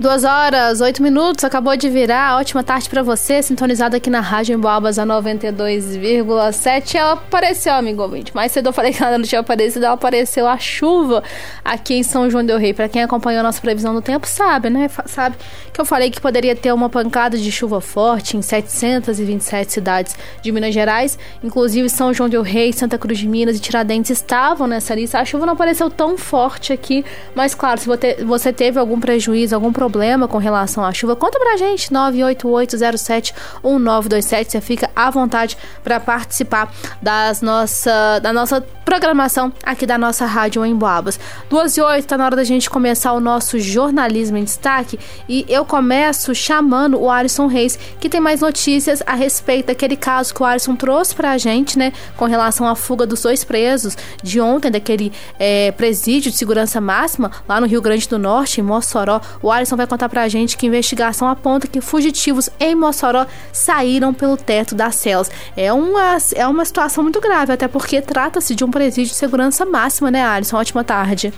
Duas 0.00 0.24
horas, 0.24 0.80
oito 0.80 1.02
minutos, 1.02 1.44
acabou 1.44 1.76
de 1.76 1.86
virar. 1.90 2.38
Ótima 2.38 2.64
tarde 2.64 2.88
para 2.88 3.02
você, 3.02 3.42
sintonizado 3.42 3.94
aqui 3.94 4.08
na 4.08 4.20
Rádio 4.20 4.54
Emboabas 4.54 4.98
a 4.98 5.04
92,7. 5.04 6.94
Ela 6.94 7.12
apareceu, 7.12 7.74
amigo 7.74 8.00
ouvinte. 8.00 8.34
Mais 8.34 8.50
cedo 8.50 8.70
eu 8.70 8.72
falei 8.72 8.94
que 8.94 9.02
ela 9.02 9.18
não 9.18 9.26
tinha 9.26 9.42
aparecido, 9.42 9.84
ela 9.84 9.92
apareceu 9.92 10.48
a 10.48 10.56
chuva 10.56 11.22
aqui 11.62 11.96
em 11.96 12.02
São 12.02 12.30
João 12.30 12.42
del 12.42 12.56
Rei. 12.56 12.72
Para 12.72 12.88
quem 12.88 13.02
acompanhou 13.02 13.40
a 13.40 13.42
nossa 13.42 13.60
previsão 13.60 13.92
do 13.92 14.00
tempo, 14.00 14.26
sabe, 14.26 14.70
né? 14.70 14.88
Sabe 15.04 15.36
que 15.70 15.78
eu 15.78 15.84
falei 15.84 16.10
que 16.10 16.18
poderia 16.18 16.56
ter 16.56 16.72
uma 16.72 16.88
pancada 16.88 17.36
de 17.36 17.52
chuva 17.52 17.82
forte 17.82 18.38
em 18.38 18.42
727 18.42 19.70
cidades 19.70 20.16
de 20.40 20.50
Minas 20.50 20.72
Gerais. 20.72 21.18
Inclusive, 21.44 21.90
São 21.90 22.14
João 22.14 22.30
del 22.30 22.40
Rei, 22.40 22.72
Santa 22.72 22.96
Cruz 22.96 23.18
de 23.18 23.28
Minas 23.28 23.58
e 23.58 23.60
Tiradentes 23.60 24.10
estavam 24.10 24.66
nessa 24.66 24.94
lista. 24.94 25.18
A 25.20 25.26
chuva 25.26 25.44
não 25.44 25.52
apareceu 25.52 25.90
tão 25.90 26.16
forte 26.16 26.72
aqui, 26.72 27.04
mas 27.34 27.54
claro, 27.54 27.78
se 27.78 27.86
você 28.24 28.50
teve 28.50 28.78
algum 28.78 28.98
prejuízo, 28.98 29.54
algum 29.54 29.70
problema 29.70 29.89
problema 29.90 30.28
com 30.28 30.38
relação 30.38 30.84
à 30.84 30.92
chuva, 30.92 31.16
conta 31.16 31.38
pra 31.38 31.56
gente, 31.56 31.90
988071927. 31.90 34.50
Você 34.50 34.60
fica 34.60 34.90
à 34.94 35.10
vontade 35.10 35.56
para 35.82 35.98
participar 35.98 36.70
das 37.02 37.42
nossa, 37.42 38.20
da 38.20 38.32
nossa 38.32 38.64
programação 38.84 39.52
aqui 39.64 39.86
da 39.86 39.96
nossa 39.96 40.26
rádio 40.26 40.64
em 40.64 40.74
Boabas. 40.74 41.20
Duas 41.48 41.76
e 41.76 41.80
oito, 41.80 42.08
tá 42.08 42.18
na 42.18 42.24
hora 42.24 42.34
da 42.34 42.44
gente 42.44 42.68
começar 42.68 43.12
o 43.12 43.20
nosso 43.20 43.58
jornalismo 43.58 44.36
em 44.36 44.44
destaque 44.44 44.98
e 45.28 45.44
eu 45.48 45.64
começo 45.64 46.34
chamando 46.34 47.00
o 47.00 47.10
Alisson 47.10 47.46
Reis, 47.46 47.78
que 48.00 48.08
tem 48.08 48.20
mais 48.20 48.40
notícias 48.40 49.02
a 49.06 49.14
respeito 49.14 49.66
daquele 49.66 49.96
caso 49.96 50.34
que 50.34 50.42
o 50.42 50.44
Alisson 50.44 50.74
trouxe 50.74 51.14
pra 51.14 51.38
gente, 51.38 51.78
né, 51.78 51.92
com 52.16 52.24
relação 52.24 52.66
à 52.66 52.74
fuga 52.74 53.06
dos 53.06 53.22
dois 53.22 53.44
presos 53.44 53.96
de 54.22 54.40
ontem, 54.40 54.70
daquele 54.70 55.12
é, 55.38 55.70
presídio 55.72 56.30
de 56.30 56.36
segurança 56.36 56.80
máxima 56.80 57.30
lá 57.48 57.60
no 57.60 57.66
Rio 57.66 57.80
Grande 57.80 58.08
do 58.08 58.18
Norte, 58.18 58.60
em 58.60 58.64
Mossoró. 58.64 59.20
O 59.40 59.52
Alisson 59.52 59.76
vai 59.80 59.86
contar 59.86 60.08
pra 60.08 60.28
gente 60.28 60.56
que 60.56 60.66
investigação 60.66 61.28
aponta 61.28 61.66
que 61.66 61.80
fugitivos 61.80 62.48
em 62.58 62.74
Mossoró 62.74 63.26
saíram 63.52 64.12
pelo 64.12 64.36
teto 64.36 64.74
das 64.74 64.94
celas. 64.96 65.30
É 65.56 65.72
uma, 65.72 66.18
é 66.34 66.46
uma 66.46 66.64
situação 66.64 67.02
muito 67.02 67.20
grave, 67.20 67.52
até 67.52 67.66
porque 67.66 68.00
trata-se 68.00 68.54
de 68.54 68.64
um 68.64 68.70
presídio 68.70 69.10
de 69.12 69.16
segurança 69.16 69.64
máxima, 69.64 70.10
né, 70.10 70.22
Alisson? 70.22 70.56
Ótima 70.56 70.84
tarde. 70.84 71.32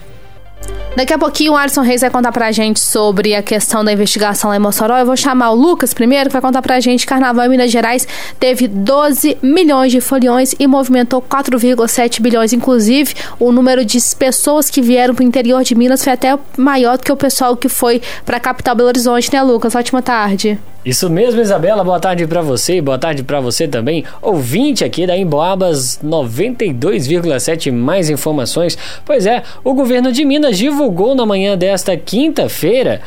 Daqui 0.95 1.15
a 1.15 1.19
pouquinho 1.19 1.53
o 1.53 1.57
Alisson 1.57 1.81
Reis 1.81 2.03
vai 2.03 2.11
contar 2.11 2.33
pra 2.33 2.53
gente 2.53 2.79
sobre 2.79 3.35
a 3.35 3.43
questão 3.43 3.83
da 3.83 3.93
investigação 3.93 4.51
lá 4.51 4.57
em 4.57 4.61
Mossoró. 4.61 4.99
Eu 4.99 5.07
vou 5.07 5.17
chamar 5.17 5.51
o 5.51 5.55
Lucas 5.55 5.95
primeiro, 5.95 6.29
que 6.29 6.35
vai 6.35 6.43
contar 6.43 6.61
pra 6.61 6.81
gente 6.81 7.07
Carnaval 7.07 7.47
em 7.47 7.49
Minas 7.49 7.71
Gerais 7.71 8.07
teve 8.39 8.69
12 8.69 9.39
milhões 9.43 9.91
de 9.91 10.01
foliões 10.01 10.55
e 10.59 10.67
movimentou 10.67 11.23
4,7 11.23 12.21
bilhões. 12.21 12.53
Inclusive, 12.53 13.15
o 13.39 13.51
número 13.51 13.85
de 13.85 13.99
pessoas 14.19 14.69
que 14.69 14.83
vieram 14.83 15.15
pro 15.15 15.25
interior 15.25 15.63
de 15.63 15.75
Minas 15.75 16.05
foi 16.05 16.13
até 16.13 16.39
maior 16.59 16.99
do 16.99 17.05
que 17.05 17.13
o 17.13 17.17
pessoal 17.17 17.57
que 17.57 17.69
foi 17.69 18.03
pra 18.27 18.39
capital 18.39 18.75
Belo 18.75 18.89
Horizonte, 18.89 19.33
né, 19.33 19.43
Lucas? 19.43 19.75
Ótima 19.75 20.03
tarde. 20.03 20.59
Isso 20.85 21.09
mesmo, 21.09 21.41
Isabela. 21.41 21.85
Boa 21.85 22.01
tarde 22.01 22.27
para 22.27 22.43
você 22.43 22.79
e 22.79 22.81
boa 22.81 22.99
tarde 22.99 23.23
para 23.23 23.41
você 23.41 23.69
também, 23.69 24.05
ouvinte 24.21 24.85
aqui 24.85 25.07
da 25.07 25.17
Emboabas 25.17 26.01
92,7. 26.05 27.71
Mais 27.71 28.11
informações. 28.11 28.77
Pois 29.05 29.25
é, 29.25 29.45
o 29.63 29.75
governo 29.75 30.11
de 30.11 30.25
Minas 30.25 30.59
divulgou 30.59 31.15
na 31.15 31.25
manhã 31.25 31.57
desta 31.57 31.97
quinta-feira 31.97 33.01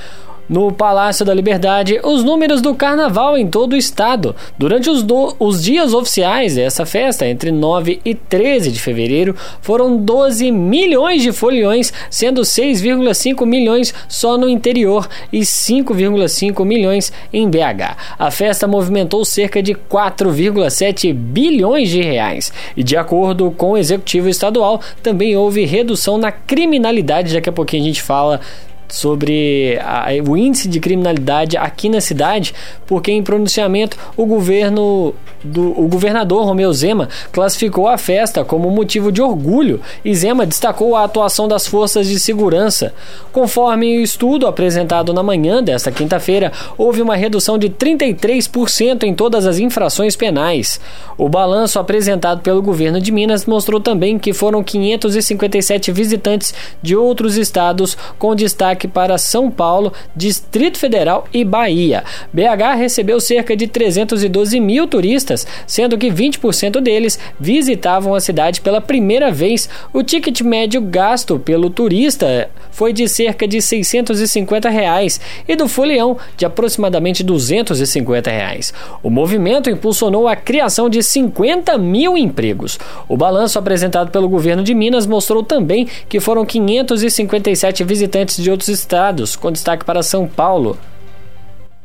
no 0.50 0.72
Palácio 0.72 1.26
da 1.26 1.34
Liberdade 1.34 2.00
os 2.04 2.24
números 2.24 2.62
do 2.62 2.74
carnaval 2.76 3.38
em 3.38 3.48
todo 3.48 3.74
o 3.74 3.78
estado. 3.78 4.36
Durante 4.58 4.90
os, 4.90 5.04
do, 5.04 5.36
os 5.40 5.64
dias 5.64 5.94
oficiais 5.94 6.56
dessa 6.56 6.86
festa, 6.86 7.28
entre 7.28 7.52
9 7.52 8.00
e 8.04 8.14
13 8.14 8.72
de 8.72 8.80
fevereiro, 8.80 9.36
foram 9.62 9.98
12 9.98 10.52
milhões 10.52 11.22
de 11.22 11.32
foliões, 11.32 11.92
sendo 12.10 12.42
6,5 12.42 13.46
milhões 13.46 13.94
só 14.08 14.38
no 14.38 14.50
interior 14.50 15.08
e 15.32 15.40
5,5 15.40 16.66
milhões 16.66 17.12
em 17.32 17.50
BH. 17.50 17.98
A 18.18 18.32
festa 18.32 18.68
movimentou 18.68 19.24
cerca 19.26 19.62
de 19.62 19.74
4,7 19.74 21.14
bilhões 21.14 21.90
de 21.90 22.02
reais. 22.02 22.52
E 22.76 22.84
de 22.84 22.98
acordo 22.98 23.52
com 23.52 23.72
o 23.72 23.78
executivo 23.78 24.30
estadual, 24.30 24.82
também 25.02 25.36
houve 25.36 25.66
redução 25.66 26.18
na 26.18 26.32
criminalidade. 26.32 27.34
Daqui 27.34 27.50
a 27.50 27.54
pouquinho 27.54 27.84
a 27.84 27.86
gente 27.88 28.02
fala 28.02 28.42
sobre 28.88 29.80
a, 29.82 30.08
o 30.28 30.38
índice 30.38 30.68
de 30.68 30.80
criminalidade 30.80 31.58
aqui 31.58 31.90
na 31.90 32.02
cidade, 32.02 32.54
porque 32.86 33.12
em 33.12 33.24
pronunciamento 33.24 33.98
o 34.16 34.26
governo 34.26 35.14
do 35.44 35.66
o 35.80 35.88
governador 35.88 36.46
Romeu 36.46 36.72
Zema 36.74 37.10
classificou 37.32 37.88
a 37.88 37.98
festa 37.98 38.44
como 38.44 38.72
motivo 38.72 39.12
de 39.12 39.22
orgulho 39.22 39.82
e 40.04 40.16
Zema 40.16 40.46
destacou 40.46 40.96
a 40.96 41.04
atuação 41.04 41.48
das 41.48 41.68
forças 41.68 42.08
de 42.08 42.20
segurança. 42.20 42.94
Conforme 43.32 43.98
o 43.98 44.02
estudo 44.02 44.48
apresentado 44.48 45.14
na 45.14 45.22
manhã 45.22 45.62
desta 45.62 45.92
quinta-feira, 45.92 46.52
houve 46.78 47.02
uma 47.02 47.16
redução 47.16 47.58
de 47.58 47.70
33% 47.70 49.04
em 49.04 49.14
todas 49.14 49.46
as 49.46 49.60
infrações 49.60 50.16
penais. 50.16 50.80
O 51.18 51.30
balanço 51.30 51.78
apresentado 51.78 52.42
pelo 52.42 52.62
governo 52.62 53.00
de 53.00 53.12
Minas 53.12 53.46
mostrou 53.46 53.80
também 53.80 54.18
que 54.18 54.34
foram 54.34 54.64
557 54.64 55.92
visitantes 55.92 56.54
de 56.82 56.96
outros 56.96 57.38
estados 57.38 57.98
com 58.18 58.36
destaque 58.36 58.75
destaque 58.76 58.88
para 58.88 59.18
São 59.18 59.50
Paulo, 59.50 59.94
Distrito 60.16 60.78
Federal 60.78 61.28
e 61.34 61.44
Bahia. 61.44 62.04
BH 62.32 62.78
recebeu 62.78 63.20
cerca 63.20 63.56
de 63.56 63.68
312 63.68 64.60
mil 64.60 64.88
turistas, 64.88 65.48
sendo 65.66 65.98
que 65.98 66.12
20% 66.12 66.82
deles 66.82 67.18
visitavam 67.40 68.14
a 68.14 68.20
cidade 68.20 68.62
pela 68.62 68.82
primeira 68.82 69.32
vez. 69.32 69.70
O 69.94 70.04
ticket 70.04 70.42
médio 70.42 70.82
gasto 70.82 71.40
pelo 71.40 71.70
turista 71.70 72.50
foi 72.72 72.92
de 72.92 73.08
cerca 73.08 73.48
de 73.48 73.62
650 73.62 74.70
reais 74.70 75.20
e 75.48 75.56
do 75.56 75.68
folião 75.68 76.18
de 76.36 76.46
aproximadamente 76.46 77.24
250 77.24 78.30
reais. 78.30 78.74
O 79.02 79.10
movimento 79.10 79.70
impulsionou 79.70 80.28
a 80.28 80.36
criação 80.36 80.90
de 80.90 81.02
50 81.02 81.78
mil 81.78 82.18
empregos. 82.18 82.78
O 83.08 83.16
balanço 83.16 83.58
apresentado 83.58 84.12
pelo 84.12 84.28
governo 84.28 84.62
de 84.62 84.74
Minas 84.74 85.08
mostrou 85.08 85.42
também 85.42 85.88
que 86.10 86.20
foram 86.20 86.46
557 86.46 87.84
visitantes 87.86 88.44
de 88.44 88.52
outros 88.52 88.65
outros 88.66 88.70
estados, 88.70 89.36
com 89.36 89.52
destaque 89.52 89.86
para 89.86 90.02
São 90.02 90.28
Paulo. 90.28 90.78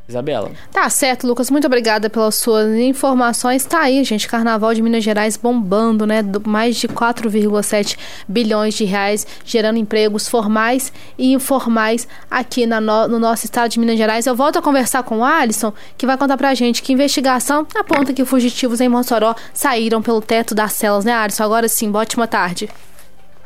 Isabela. 0.08 0.50
Tá 0.72 0.90
certo, 0.90 1.24
Lucas. 1.24 1.52
Muito 1.52 1.68
obrigada 1.68 2.10
pelas 2.10 2.34
suas 2.34 2.74
informações. 2.74 3.64
Tá 3.64 3.82
aí, 3.82 4.02
gente. 4.02 4.26
Carnaval 4.26 4.74
de 4.74 4.82
Minas 4.82 5.04
Gerais 5.04 5.36
bombando, 5.36 6.04
né? 6.04 6.20
Mais 6.44 6.74
de 6.74 6.88
4,7 6.88 7.96
bilhões 8.26 8.74
de 8.74 8.84
reais, 8.84 9.24
gerando 9.44 9.78
empregos 9.78 10.28
formais 10.28 10.92
e 11.16 11.32
informais 11.32 12.08
aqui 12.28 12.66
no, 12.66 12.80
no, 12.80 13.20
nosso 13.20 13.44
estado 13.44 13.70
de 13.70 13.78
Minas 13.78 13.96
Gerais. 13.96 14.26
Eu 14.26 14.34
volto 14.34 14.58
a 14.58 14.62
conversar 14.62 15.04
com 15.04 15.18
o 15.18 15.24
Alisson, 15.24 15.72
que 15.96 16.06
vai 16.06 16.18
contar 16.18 16.36
pra 16.36 16.56
gente 16.56 16.82
que 16.82 16.92
investigação 16.92 17.64
aponta 17.72 18.12
que 18.12 18.24
fugitivos 18.24 18.80
em 18.80 18.88
Mossoró 18.88 19.36
saíram 19.54 20.02
pelo 20.02 20.20
teto 20.20 20.56
das 20.56 20.72
celas, 20.72 21.04
né, 21.04 21.12
Alisson? 21.12 21.44
Agora 21.44 21.68
sim, 21.68 21.88
ótima 21.94 22.26
tarde. 22.26 22.68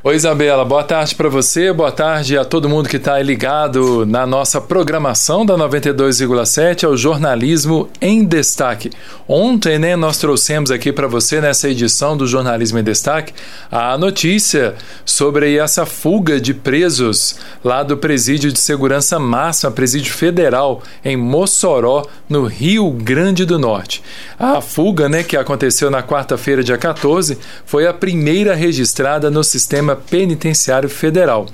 Oi, 0.06 0.16
Isabela, 0.16 0.66
boa 0.66 0.84
tarde 0.84 1.14
para 1.14 1.30
você, 1.30 1.72
boa 1.72 1.90
tarde 1.90 2.36
a 2.36 2.44
todo 2.44 2.68
mundo 2.68 2.90
que 2.90 2.98
está 2.98 3.18
ligado 3.22 4.04
na 4.04 4.26
nossa 4.26 4.60
programação 4.60 5.46
da 5.46 5.56
92,7 5.56 6.84
ao 6.84 6.94
Jornalismo 6.94 7.88
em 8.02 8.22
Destaque. 8.22 8.90
Ontem, 9.26 9.78
né, 9.78 9.96
nós 9.96 10.18
trouxemos 10.18 10.70
aqui 10.70 10.92
para 10.92 11.06
você, 11.06 11.40
nessa 11.40 11.70
edição 11.70 12.18
do 12.18 12.26
Jornalismo 12.26 12.78
em 12.78 12.84
Destaque, 12.84 13.32
a 13.72 13.96
notícia 13.96 14.74
sobre 15.06 15.56
essa 15.56 15.86
fuga 15.86 16.38
de 16.38 16.52
presos 16.52 17.36
lá 17.64 17.82
do 17.82 17.96
Presídio 17.96 18.52
de 18.52 18.60
Segurança 18.60 19.18
Máxima, 19.18 19.72
Presídio 19.72 20.12
Federal, 20.12 20.82
em 21.02 21.16
Mossoró, 21.16 22.06
no 22.28 22.44
Rio 22.44 22.90
Grande 22.90 23.46
do 23.46 23.58
Norte. 23.58 24.02
A 24.38 24.60
fuga, 24.60 25.08
né, 25.08 25.22
que 25.22 25.34
aconteceu 25.34 25.90
na 25.90 26.02
quarta-feira, 26.02 26.62
dia 26.62 26.76
14, 26.76 27.38
foi 27.64 27.86
a 27.86 27.94
primeira 27.94 28.54
registrada 28.54 29.30
no 29.30 29.42
sistema 29.42 29.93
Penitenciário 29.96 30.88
Federal. 30.88 31.46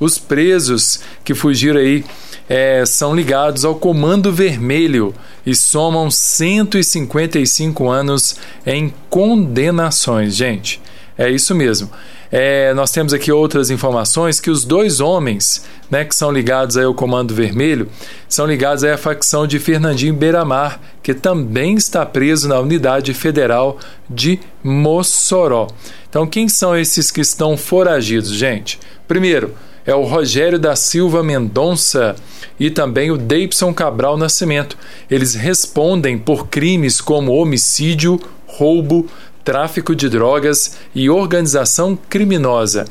Os 0.00 0.18
presos 0.18 1.00
que 1.24 1.34
fugiram 1.34 1.80
aí 1.80 2.04
é, 2.48 2.84
são 2.86 3.14
ligados 3.14 3.64
ao 3.64 3.74
Comando 3.74 4.32
Vermelho 4.32 5.14
e 5.44 5.54
somam 5.54 6.10
155 6.10 7.88
anos 7.88 8.36
em 8.64 8.92
condenações, 9.10 10.34
gente. 10.34 10.80
É 11.16 11.28
isso 11.28 11.54
mesmo. 11.54 11.90
É, 12.30 12.72
nós 12.74 12.90
temos 12.90 13.12
aqui 13.12 13.32
outras 13.32 13.70
informações 13.70 14.40
que 14.40 14.50
os 14.50 14.64
dois 14.64 15.00
homens 15.00 15.64
né, 15.90 16.04
que 16.04 16.14
são 16.14 16.30
ligados 16.30 16.76
aí 16.76 16.84
ao 16.84 16.94
Comando 16.94 17.34
Vermelho 17.34 17.88
são 18.28 18.46
ligados 18.46 18.84
à 18.84 18.96
facção 18.96 19.46
de 19.46 19.58
Fernandinho 19.58 20.14
Beiramar, 20.14 20.80
que 21.02 21.14
também 21.14 21.74
está 21.76 22.04
preso 22.04 22.48
na 22.48 22.60
Unidade 22.60 23.14
Federal 23.14 23.78
de 24.08 24.38
Mossoró. 24.62 25.68
Então, 26.08 26.26
quem 26.26 26.48
são 26.48 26.76
esses 26.76 27.10
que 27.10 27.20
estão 27.20 27.56
foragidos, 27.56 28.30
gente? 28.30 28.78
Primeiro, 29.06 29.54
é 29.86 29.94
o 29.94 30.04
Rogério 30.04 30.58
da 30.58 30.76
Silva 30.76 31.22
Mendonça 31.22 32.14
e 32.60 32.70
também 32.70 33.10
o 33.10 33.16
Deipson 33.16 33.72
Cabral 33.72 34.18
Nascimento. 34.18 34.76
Eles 35.10 35.34
respondem 35.34 36.18
por 36.18 36.48
crimes 36.48 37.00
como 37.00 37.32
homicídio, 37.32 38.20
roubo, 38.46 39.06
tráfico 39.42 39.96
de 39.96 40.10
drogas 40.10 40.76
e 40.94 41.08
organização 41.08 41.96
criminosa. 41.96 42.84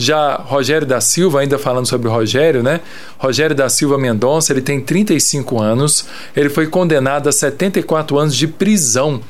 Já 0.00 0.36
Rogério 0.36 0.86
da 0.86 0.98
Silva, 0.98 1.40
ainda 1.40 1.58
falando 1.58 1.84
sobre 1.84 2.08
o 2.08 2.10
Rogério, 2.10 2.62
né? 2.62 2.80
Rogério 3.18 3.54
da 3.54 3.68
Silva 3.68 3.98
Mendonça, 3.98 4.50
ele 4.50 4.62
tem 4.62 4.80
35 4.80 5.60
anos, 5.60 6.06
ele 6.34 6.48
foi 6.48 6.68
condenado 6.68 7.28
a 7.28 7.32
74 7.32 8.18
anos 8.18 8.34
de 8.34 8.48
prisão 8.48 9.20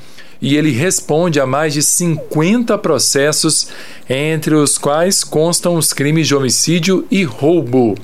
e 0.41 0.57
ele 0.57 0.71
responde 0.71 1.41
a 1.41 1.47
mais 1.47 1.75
de 1.75 1.83
50 1.83 2.79
processos, 2.79 3.67
entre 4.09 4.55
os 4.55 4.79
quais 4.79 5.25
constam 5.25 5.75
os 5.75 5.93
crimes 5.93 6.29
de 6.29 6.37
homicídio 6.37 7.05
e 7.11 7.25
roubo. 7.25 7.97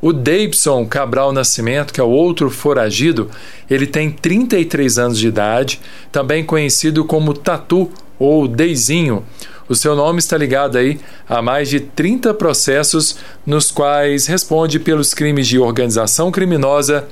O 0.00 0.12
Davidson 0.12 0.86
Cabral 0.86 1.32
Nascimento, 1.32 1.92
que 1.92 2.00
é 2.00 2.04
o 2.04 2.08
outro 2.08 2.50
foragido, 2.50 3.28
ele 3.68 3.86
tem 3.86 4.12
33 4.12 4.96
anos 4.96 5.18
de 5.18 5.26
idade, 5.26 5.80
também 6.12 6.44
conhecido 6.44 7.04
como 7.04 7.34
Tatu 7.34 7.90
ou 8.16 8.46
Deizinho. 8.46 9.24
O 9.72 9.74
seu 9.74 9.96
nome 9.96 10.18
está 10.18 10.36
ligado 10.36 10.76
aí 10.76 11.00
a 11.26 11.40
mais 11.40 11.66
de 11.70 11.80
30 11.80 12.34
processos 12.34 13.16
nos 13.46 13.70
quais 13.70 14.26
responde 14.26 14.78
pelos 14.78 15.14
crimes 15.14 15.48
de 15.48 15.58
organização 15.58 16.30
criminosa, 16.30 17.08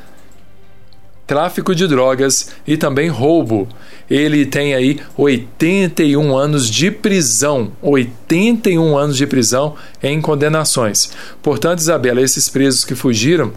tráfico 1.26 1.74
de 1.74 1.88
drogas 1.88 2.50
e 2.66 2.76
também 2.76 3.08
roubo. 3.08 3.66
Ele 4.10 4.44
tem 4.44 4.74
aí 4.74 5.00
81 5.16 6.36
anos 6.36 6.68
de 6.68 6.90
prisão, 6.90 7.72
81 7.80 8.94
anos 8.94 9.16
de 9.16 9.26
prisão 9.26 9.74
em 10.02 10.20
condenações. 10.20 11.12
Portanto, 11.42 11.78
Isabela, 11.78 12.20
esses 12.20 12.50
presos 12.50 12.84
que 12.84 12.94
fugiram, 12.94 13.54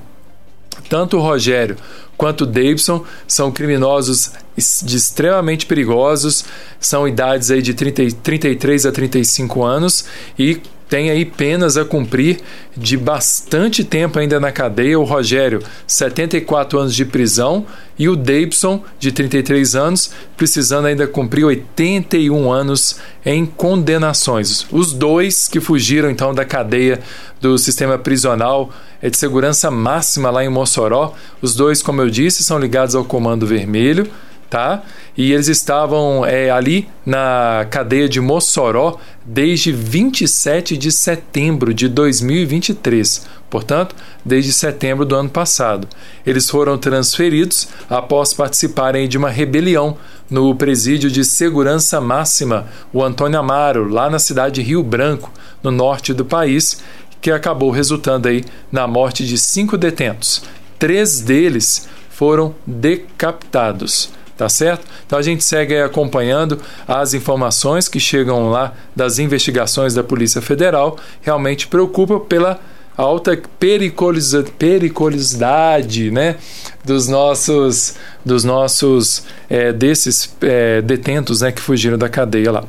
tanto 0.90 1.18
o 1.18 1.22
Rogério 1.22 1.78
quanto 2.18 2.42
o 2.42 2.46
Davidson 2.46 3.04
são 3.28 3.52
criminosos 3.52 4.32
de 4.84 4.96
extremamente 4.96 5.66
perigosos, 5.66 6.46
são 6.80 7.08
idades 7.08 7.50
aí 7.50 7.62
de 7.62 7.74
30, 7.74 8.16
33 8.22 8.86
a 8.86 8.92
35 8.92 9.64
anos 9.64 10.06
e 10.38 10.62
tem 10.94 11.10
aí 11.10 11.26
penas 11.26 11.76
a 11.76 11.84
cumprir 11.84 12.42
de 12.78 12.96
bastante 12.96 13.84
tempo 13.84 14.20
ainda 14.20 14.40
na 14.40 14.52
cadeia. 14.52 15.00
O 15.00 15.04
Rogério, 15.04 15.60
74 15.88 16.78
anos 16.78 16.94
de 16.94 17.04
prisão, 17.04 17.66
e 17.98 18.08
o 18.08 18.16
Davidson, 18.16 18.84
de 19.00 19.12
33 19.12 19.76
anos, 19.76 20.12
precisando 20.38 20.86
ainda 20.86 21.08
cumprir 21.08 21.46
81 21.46 22.52
anos 22.52 23.00
em 23.26 23.44
condenações. 23.44 24.68
Os 24.72 24.94
dois 24.94 25.48
que 25.48 25.60
fugiram 25.60 26.12
então 26.12 26.32
da 26.32 26.46
cadeia 26.46 27.00
do 27.42 27.58
sistema 27.58 27.98
prisional 27.98 28.70
é 29.02 29.10
de 29.10 29.18
segurança 29.18 29.72
máxima 29.72 30.30
lá 30.30 30.46
em 30.46 30.50
Mossoró. 30.50 31.16
Os 31.42 31.56
dois, 31.56 31.82
como 31.82 32.04
eu 32.04 32.10
disse, 32.12 32.44
são 32.44 32.60
ligados 32.60 32.94
ao 32.94 33.04
Comando 33.04 33.48
Vermelho 33.48 34.08
tá? 34.54 34.84
E 35.18 35.34
eles 35.34 35.48
estavam 35.48 36.24
é, 36.24 36.52
ali 36.52 36.88
na 37.04 37.66
cadeia 37.72 38.08
de 38.08 38.22
Mossoró 38.22 39.00
desde 39.26 39.72
27 39.72 40.78
de 40.78 40.92
setembro 40.92 41.74
de 41.74 41.88
2023, 41.88 43.26
portanto, 43.50 43.96
desde 44.24 44.54
setembro 44.54 45.06
do 45.06 45.16
ano 45.16 45.30
passado. 45.30 45.88
Eles 46.24 46.52
foram 46.52 46.78
transferidos 46.78 47.68
após 47.90 48.32
participarem 48.32 49.08
de 49.08 49.18
uma 49.18 49.32
rebelião 49.32 49.98
no 50.30 50.54
presídio 50.54 51.10
de 51.10 51.26
segurança 51.26 52.00
máxima, 52.00 52.68
o 52.94 53.04
Antônio 53.04 53.40
Amaro, 53.40 53.90
lá 53.90 54.08
na 54.08 54.20
cidade 54.20 54.62
de 54.62 54.62
Rio 54.62 54.84
Branco, 54.84 55.32
no 55.64 55.72
norte 55.72 56.14
do 56.14 56.26
país, 56.26 56.80
que 57.20 57.32
acabou 57.32 57.72
resultando 57.72 58.28
aí 58.28 58.46
na 58.72 58.86
morte 58.86 59.26
de 59.26 59.36
cinco 59.36 59.80
detentos. 59.80 60.44
Três 60.78 61.22
deles 61.22 61.90
foram 62.12 62.54
decapitados 62.68 64.12
tá 64.44 64.50
certo? 64.50 64.86
Então 65.08 65.18
a 65.18 65.22
gente 65.22 65.42
segue 65.42 65.78
acompanhando 65.78 66.60
as 66.86 67.14
informações 67.14 67.88
que 67.88 67.98
chegam 67.98 68.50
lá 68.50 68.74
das 68.94 69.18
investigações 69.18 69.94
da 69.94 70.04
Polícia 70.04 70.42
Federal, 70.42 70.98
realmente 71.22 71.66
preocupa 71.66 72.20
pela 72.20 72.60
alta 72.98 73.42
periculosidade, 73.58 76.12
né, 76.12 76.36
dos 76.84 77.08
nossos 77.08 77.96
dos 78.26 78.44
nossos 78.44 79.24
é, 79.50 79.72
desses 79.72 80.36
é, 80.42 80.82
detentos, 80.82 81.40
né, 81.40 81.54
que 81.54 81.62
fugiram 81.62 81.98
da 81.98 82.10
cadeia 82.10 82.52
lá. 82.52 82.66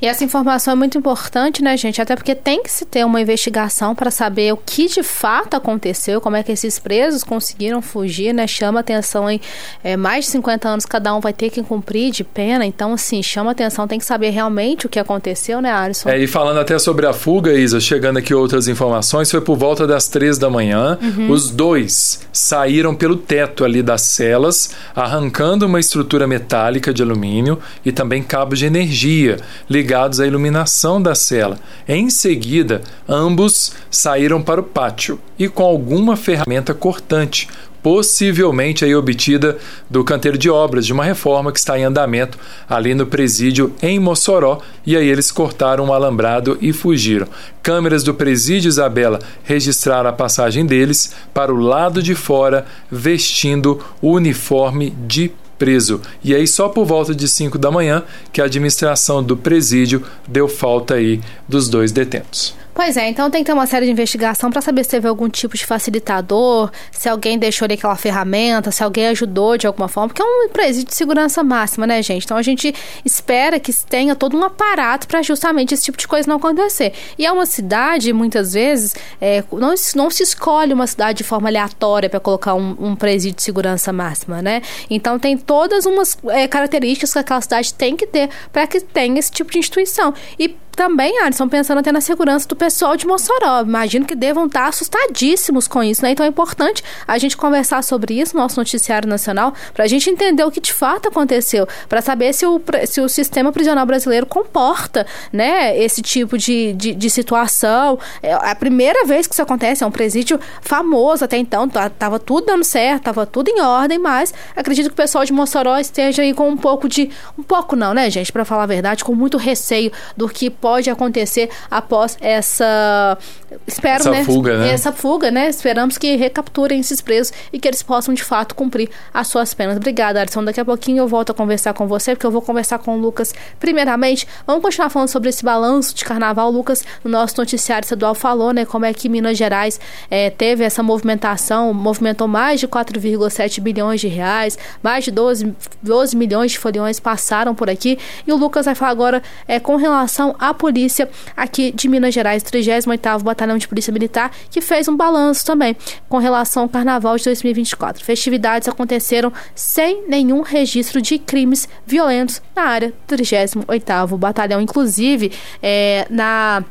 E 0.00 0.06
essa 0.06 0.24
informação 0.24 0.72
é 0.72 0.74
muito 0.74 0.98
importante, 0.98 1.62
né, 1.62 1.76
gente? 1.76 2.00
Até 2.00 2.14
porque 2.16 2.34
tem 2.34 2.62
que 2.62 2.70
se 2.70 2.84
ter 2.84 3.04
uma 3.04 3.20
investigação 3.20 3.94
para 3.94 4.10
saber 4.10 4.52
o 4.52 4.56
que 4.56 4.86
de 4.86 5.02
fato 5.02 5.54
aconteceu, 5.54 6.20
como 6.20 6.36
é 6.36 6.42
que 6.42 6.52
esses 6.52 6.78
presos 6.78 7.24
conseguiram 7.24 7.80
fugir, 7.80 8.32
né? 8.32 8.46
Chama 8.46 8.80
atenção 8.80 9.30
em 9.30 9.40
é, 9.82 9.96
mais 9.96 10.26
de 10.26 10.30
50 10.32 10.68
anos 10.68 10.86
cada 10.86 11.14
um 11.14 11.20
vai 11.20 11.32
ter 11.32 11.50
que 11.50 11.62
cumprir 11.62 12.10
de 12.10 12.24
pena. 12.24 12.66
Então, 12.66 12.92
assim, 12.92 13.22
chama 13.22 13.52
atenção, 13.52 13.86
tem 13.86 13.98
que 13.98 14.04
saber 14.04 14.30
realmente 14.30 14.86
o 14.86 14.88
que 14.88 14.98
aconteceu, 14.98 15.60
né, 15.60 15.72
Alisson? 15.72 16.08
É, 16.08 16.18
e 16.18 16.26
falando 16.26 16.60
até 16.60 16.78
sobre 16.78 17.06
a 17.06 17.12
fuga, 17.12 17.52
Isa, 17.52 17.80
chegando 17.80 18.18
aqui 18.18 18.34
outras 18.34 18.68
informações, 18.68 19.30
foi 19.30 19.40
por 19.40 19.56
volta 19.56 19.86
das 19.86 20.08
três 20.08 20.38
da 20.38 20.50
manhã. 20.50 20.98
Uhum. 21.00 21.30
Os 21.30 21.50
dois 21.50 22.20
saíram 22.32 22.94
pelo 22.94 23.16
teto 23.16 23.64
ali 23.64 23.82
das 23.82 24.02
celas, 24.02 24.70
arrancando 24.94 25.66
uma 25.66 25.80
estrutura 25.80 26.26
metálica 26.26 26.92
de 26.92 27.02
alumínio 27.02 27.58
e 27.84 27.92
também 27.92 28.22
cabos 28.22 28.58
de 28.58 28.66
energia 28.66 29.38
ligados 29.84 30.18
à 30.18 30.26
iluminação 30.26 31.00
da 31.00 31.14
cela. 31.14 31.58
Em 31.86 32.08
seguida, 32.08 32.80
ambos 33.06 33.72
saíram 33.90 34.40
para 34.40 34.62
o 34.62 34.64
pátio 34.64 35.20
e 35.38 35.46
com 35.46 35.62
alguma 35.62 36.16
ferramenta 36.16 36.72
cortante, 36.72 37.50
possivelmente 37.82 38.82
aí 38.82 38.94
obtida 38.94 39.58
do 39.90 40.02
canteiro 40.02 40.38
de 40.38 40.48
obras 40.48 40.86
de 40.86 40.92
uma 40.94 41.04
reforma 41.04 41.52
que 41.52 41.58
está 41.58 41.78
em 41.78 41.84
andamento 41.84 42.38
ali 42.66 42.94
no 42.94 43.06
presídio 43.06 43.74
em 43.82 44.00
Mossoró, 44.00 44.62
e 44.86 44.96
aí 44.96 45.06
eles 45.06 45.30
cortaram 45.30 45.84
o 45.84 45.88
um 45.88 45.92
alambrado 45.92 46.56
e 46.62 46.72
fugiram. 46.72 47.28
Câmeras 47.62 48.02
do 48.02 48.14
presídio 48.14 48.70
Isabela 48.70 49.18
registraram 49.42 50.08
a 50.08 50.14
passagem 50.14 50.64
deles 50.64 51.12
para 51.34 51.52
o 51.52 51.58
lado 51.58 52.02
de 52.02 52.14
fora, 52.14 52.64
vestindo 52.90 53.84
o 54.00 54.12
uniforme 54.12 54.96
de 55.06 55.30
preso. 55.64 56.02
E 56.22 56.34
aí, 56.34 56.46
só 56.46 56.68
por 56.68 56.84
volta 56.84 57.14
de 57.14 57.26
5 57.26 57.56
da 57.56 57.70
manhã, 57.70 58.02
que 58.30 58.42
a 58.42 58.44
administração 58.44 59.22
do 59.22 59.34
presídio 59.34 60.04
deu 60.28 60.46
falta 60.46 60.96
aí 60.96 61.22
dos 61.48 61.70
dois 61.70 61.90
detentos. 61.90 62.54
Pois 62.74 62.96
é, 62.96 63.08
então 63.08 63.30
tem 63.30 63.44
que 63.44 63.46
ter 63.46 63.52
uma 63.52 63.68
série 63.68 63.86
de 63.86 63.92
investigação 63.92 64.50
para 64.50 64.60
saber 64.60 64.82
se 64.82 64.90
teve 64.90 65.06
algum 65.06 65.28
tipo 65.28 65.56
de 65.56 65.64
facilitador, 65.64 66.72
se 66.90 67.08
alguém 67.08 67.38
deixou 67.38 67.66
ali 67.66 67.74
aquela 67.74 67.94
ferramenta, 67.94 68.72
se 68.72 68.82
alguém 68.82 69.06
ajudou 69.06 69.56
de 69.56 69.64
alguma 69.64 69.86
forma, 69.86 70.08
porque 70.08 70.20
é 70.20 70.24
um 70.24 70.48
presídio 70.48 70.88
de 70.88 70.94
segurança 70.96 71.44
máxima, 71.44 71.86
né, 71.86 72.02
gente? 72.02 72.24
Então 72.24 72.36
a 72.36 72.42
gente 72.42 72.74
espera 73.04 73.60
que 73.60 73.72
tenha 73.86 74.16
todo 74.16 74.36
um 74.36 74.42
aparato 74.42 75.06
para 75.06 75.22
justamente 75.22 75.72
esse 75.72 75.84
tipo 75.84 75.96
de 75.96 76.08
coisa 76.08 76.28
não 76.28 76.36
acontecer. 76.36 76.92
E 77.16 77.24
é 77.24 77.30
uma 77.30 77.46
cidade, 77.46 78.12
muitas 78.12 78.54
vezes, 78.54 78.92
é, 79.20 79.44
não, 79.52 79.72
não 79.94 80.10
se 80.10 80.24
escolhe 80.24 80.72
uma 80.74 80.88
cidade 80.88 81.18
de 81.18 81.24
forma 81.24 81.48
aleatória 81.48 82.10
para 82.10 82.18
colocar 82.18 82.54
um, 82.54 82.74
um, 82.80 82.96
presídio 82.96 83.36
de 83.36 83.42
segurança 83.44 83.92
máxima, 83.92 84.42
né? 84.42 84.62
Então 84.90 85.16
tem 85.16 85.38
todas 85.38 85.86
umas 85.86 86.18
é, 86.26 86.48
características 86.48 87.12
que 87.12 87.18
aquela 87.20 87.40
cidade 87.40 87.72
tem 87.72 87.96
que 87.96 88.06
ter 88.06 88.28
para 88.52 88.66
que 88.66 88.80
tenha 88.80 89.16
esse 89.16 89.30
tipo 89.30 89.52
de 89.52 89.58
instituição. 89.58 90.12
E 90.36 90.56
também, 90.74 91.18
Alisson, 91.20 91.48
pensando 91.48 91.78
até 91.78 91.92
na 91.92 92.00
segurança 92.00 92.46
do 92.48 92.56
pessoal 92.56 92.96
de 92.96 93.06
Mossoró. 93.06 93.62
Imagino 93.62 94.04
que 94.06 94.14
devam 94.14 94.46
estar 94.46 94.66
assustadíssimos 94.66 95.66
com 95.68 95.82
isso, 95.82 96.02
né? 96.02 96.10
Então 96.10 96.24
é 96.24 96.28
importante 96.28 96.82
a 97.06 97.18
gente 97.18 97.36
conversar 97.36 97.82
sobre 97.82 98.20
isso 98.20 98.36
no 98.36 98.42
nosso 98.42 98.58
noticiário 98.58 99.08
nacional, 99.08 99.54
para 99.72 99.84
a 99.84 99.86
gente 99.86 100.08
entender 100.10 100.44
o 100.44 100.50
que 100.50 100.60
de 100.60 100.72
fato 100.72 101.08
aconteceu, 101.08 101.66
para 101.88 102.00
saber 102.00 102.32
se 102.32 102.46
o, 102.46 102.60
se 102.86 103.00
o 103.00 103.08
sistema 103.08 103.52
prisional 103.52 103.86
brasileiro 103.86 104.26
comporta, 104.26 105.06
né, 105.32 105.78
esse 105.78 106.02
tipo 106.02 106.36
de, 106.36 106.72
de, 106.74 106.94
de, 106.94 107.10
situação. 107.10 107.98
É 108.22 108.32
a 108.32 108.54
primeira 108.54 109.04
vez 109.04 109.26
que 109.26 109.34
isso 109.34 109.42
acontece, 109.42 109.84
é 109.84 109.86
um 109.86 109.90
presídio 109.90 110.38
famoso 110.60 111.24
até 111.24 111.36
então, 111.36 111.68
tá, 111.68 111.88
tava 111.88 112.18
tudo 112.18 112.46
dando 112.46 112.64
certo, 112.64 113.04
tava 113.04 113.26
tudo 113.26 113.48
em 113.48 113.60
ordem, 113.60 113.98
mas 113.98 114.32
acredito 114.56 114.86
que 114.86 114.92
o 114.92 114.96
pessoal 114.96 115.24
de 115.24 115.32
Mossoró 115.32 115.78
esteja 115.78 116.22
aí 116.22 116.34
com 116.34 116.48
um 116.48 116.56
pouco 116.56 116.88
de. 116.88 117.10
Um 117.38 117.42
pouco 117.42 117.76
não, 117.76 117.94
né, 117.94 118.10
gente? 118.10 118.32
Para 118.32 118.44
falar 118.44 118.64
a 118.64 118.66
verdade, 118.66 119.04
com 119.04 119.14
muito 119.14 119.36
receio 119.36 119.92
do 120.16 120.28
que 120.28 120.50
pode 120.64 120.88
acontecer 120.88 121.50
após 121.70 122.16
essa 122.22 123.18
espero, 123.66 124.00
essa 124.00 124.10
né, 124.10 124.24
fuga, 124.24 124.56
né? 124.56 124.70
Essa 124.70 124.92
fuga, 124.92 125.30
né? 125.30 125.50
Esperamos 125.50 125.98
que 125.98 126.16
recapturem 126.16 126.80
esses 126.80 127.02
presos 127.02 127.34
e 127.52 127.58
que 127.58 127.68
eles 127.68 127.82
possam 127.82 128.14
de 128.14 128.24
fato 128.24 128.54
cumprir 128.54 128.88
as 129.12 129.26
suas 129.26 129.52
penas. 129.52 129.76
Obrigada, 129.76 130.22
Alisson. 130.22 130.42
Daqui 130.42 130.58
a 130.58 130.64
pouquinho 130.64 131.02
eu 131.02 131.06
volto 131.06 131.32
a 131.32 131.34
conversar 131.34 131.74
com 131.74 131.86
você, 131.86 132.14
porque 132.14 132.26
eu 132.26 132.30
vou 132.30 132.40
conversar 132.40 132.78
com 132.78 132.96
o 132.96 132.98
Lucas 132.98 133.34
primeiramente. 133.60 134.26
Vamos 134.46 134.62
continuar 134.62 134.88
falando 134.88 135.08
sobre 135.08 135.28
esse 135.28 135.44
balanço 135.44 135.94
de 135.94 136.02
carnaval. 136.02 136.48
O 136.48 136.50
Lucas, 136.50 136.82
no 137.04 137.10
nosso 137.10 137.34
noticiário 137.36 137.84
estadual, 137.84 138.14
falou, 138.14 138.54
né, 138.54 138.64
como 138.64 138.86
é 138.86 138.94
que 138.94 139.06
Minas 139.06 139.36
Gerais 139.36 139.78
é, 140.10 140.30
teve 140.30 140.64
essa 140.64 140.82
movimentação, 140.82 141.74
movimentou 141.74 142.26
mais 142.26 142.58
de 142.58 142.66
4,7 142.66 143.60
bilhões 143.60 144.00
de 144.00 144.08
reais, 144.08 144.58
mais 144.82 145.04
de 145.04 145.10
12, 145.10 145.54
12 145.82 146.16
milhões 146.16 146.52
de 146.52 146.58
foliões 146.58 146.98
passaram 146.98 147.54
por 147.54 147.68
aqui. 147.68 147.98
E 148.26 148.32
o 148.32 148.36
Lucas 148.36 148.64
vai 148.64 148.74
falar 148.74 148.92
agora 148.92 149.22
é, 149.46 149.60
com 149.60 149.76
relação 149.76 150.34
à 150.38 150.53
polícia 150.54 151.08
aqui 151.36 151.72
de 151.72 151.88
Minas 151.88 152.14
Gerais, 152.14 152.42
38º 152.42 153.22
Batalhão 153.22 153.58
de 153.58 153.68
Polícia 153.68 153.92
Militar, 153.92 154.30
que 154.50 154.60
fez 154.60 154.88
um 154.88 154.96
balanço 154.96 155.44
também 155.44 155.76
com 156.08 156.18
relação 156.18 156.64
ao 156.64 156.68
Carnaval 156.68 157.16
de 157.16 157.24
2024. 157.24 158.04
Festividades 158.04 158.68
aconteceram 158.68 159.32
sem 159.54 160.08
nenhum 160.08 160.42
registro 160.42 161.02
de 161.02 161.18
crimes 161.18 161.68
violentos 161.86 162.40
na 162.54 162.62
área 162.62 162.92
do 163.06 163.16
38º 163.16 164.16
Batalhão, 164.16 164.60
inclusive 164.60 165.32
é, 165.62 166.06
na 166.08 166.64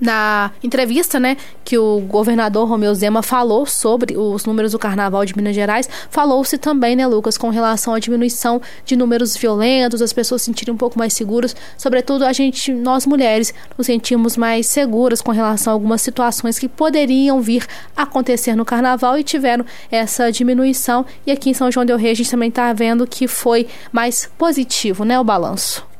na 0.00 0.50
entrevista, 0.62 1.18
né, 1.18 1.36
que 1.64 1.78
o 1.78 2.00
governador 2.00 2.68
Romeu 2.68 2.94
Zema 2.94 3.22
falou 3.22 3.66
sobre 3.66 4.16
os 4.16 4.44
números 4.44 4.72
do 4.72 4.78
Carnaval 4.78 5.24
de 5.24 5.36
Minas 5.36 5.54
Gerais, 5.54 5.88
falou-se 6.10 6.58
também, 6.58 6.94
né, 6.94 7.06
Lucas, 7.06 7.38
com 7.38 7.48
relação 7.48 7.94
à 7.94 7.98
diminuição 7.98 8.60
de 8.84 8.96
números 8.96 9.36
violentos, 9.36 10.02
as 10.02 10.12
pessoas 10.12 10.42
se 10.42 10.46
sentirem 10.46 10.74
um 10.74 10.76
pouco 10.76 10.98
mais 10.98 11.12
seguras, 11.12 11.56
sobretudo 11.78 12.24
a 12.24 12.32
gente, 12.32 12.72
nós 12.72 13.06
mulheres, 13.06 13.52
nos 13.76 13.86
sentimos 13.86 14.36
mais 14.36 14.66
seguras 14.66 15.20
com 15.20 15.32
relação 15.32 15.72
a 15.72 15.74
algumas 15.74 16.02
situações 16.02 16.58
que 16.58 16.68
poderiam 16.68 17.40
vir 17.40 17.66
acontecer 17.96 18.54
no 18.54 18.64
Carnaval 18.64 19.18
e 19.18 19.24
tiveram 19.24 19.64
essa 19.90 20.30
diminuição. 20.30 21.04
E 21.26 21.30
aqui 21.30 21.50
em 21.50 21.54
São 21.54 21.70
João 21.70 21.86
del 21.86 21.96
Rei 21.96 22.12
a 22.12 22.14
gente 22.14 22.30
também 22.30 22.48
está 22.48 22.72
vendo 22.72 23.06
que 23.06 23.26
foi 23.26 23.66
mais 23.92 24.28
positivo, 24.38 25.04
né, 25.04 25.18
o 25.18 25.24
balanço. 25.24 25.95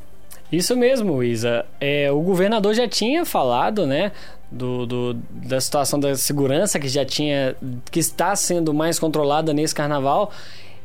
Isso 0.51 0.77
mesmo, 0.77 1.23
Isa. 1.23 1.65
É, 1.81 2.11
o 2.11 2.21
governador 2.21 2.75
já 2.75 2.87
tinha 2.89 3.25
falado, 3.25 3.87
né? 3.87 4.13
Do, 4.51 4.87
do, 4.87 5.15
da 5.31 5.61
situação 5.61 5.99
da 5.99 6.15
segurança 6.15 6.79
que 6.79 6.89
já 6.89 7.05
tinha 7.05 7.57
que 7.91 7.99
está 7.99 8.35
sendo 8.37 8.73
mais 8.73 8.97
controlada 8.97 9.53
nesse 9.53 9.75
carnaval 9.75 10.31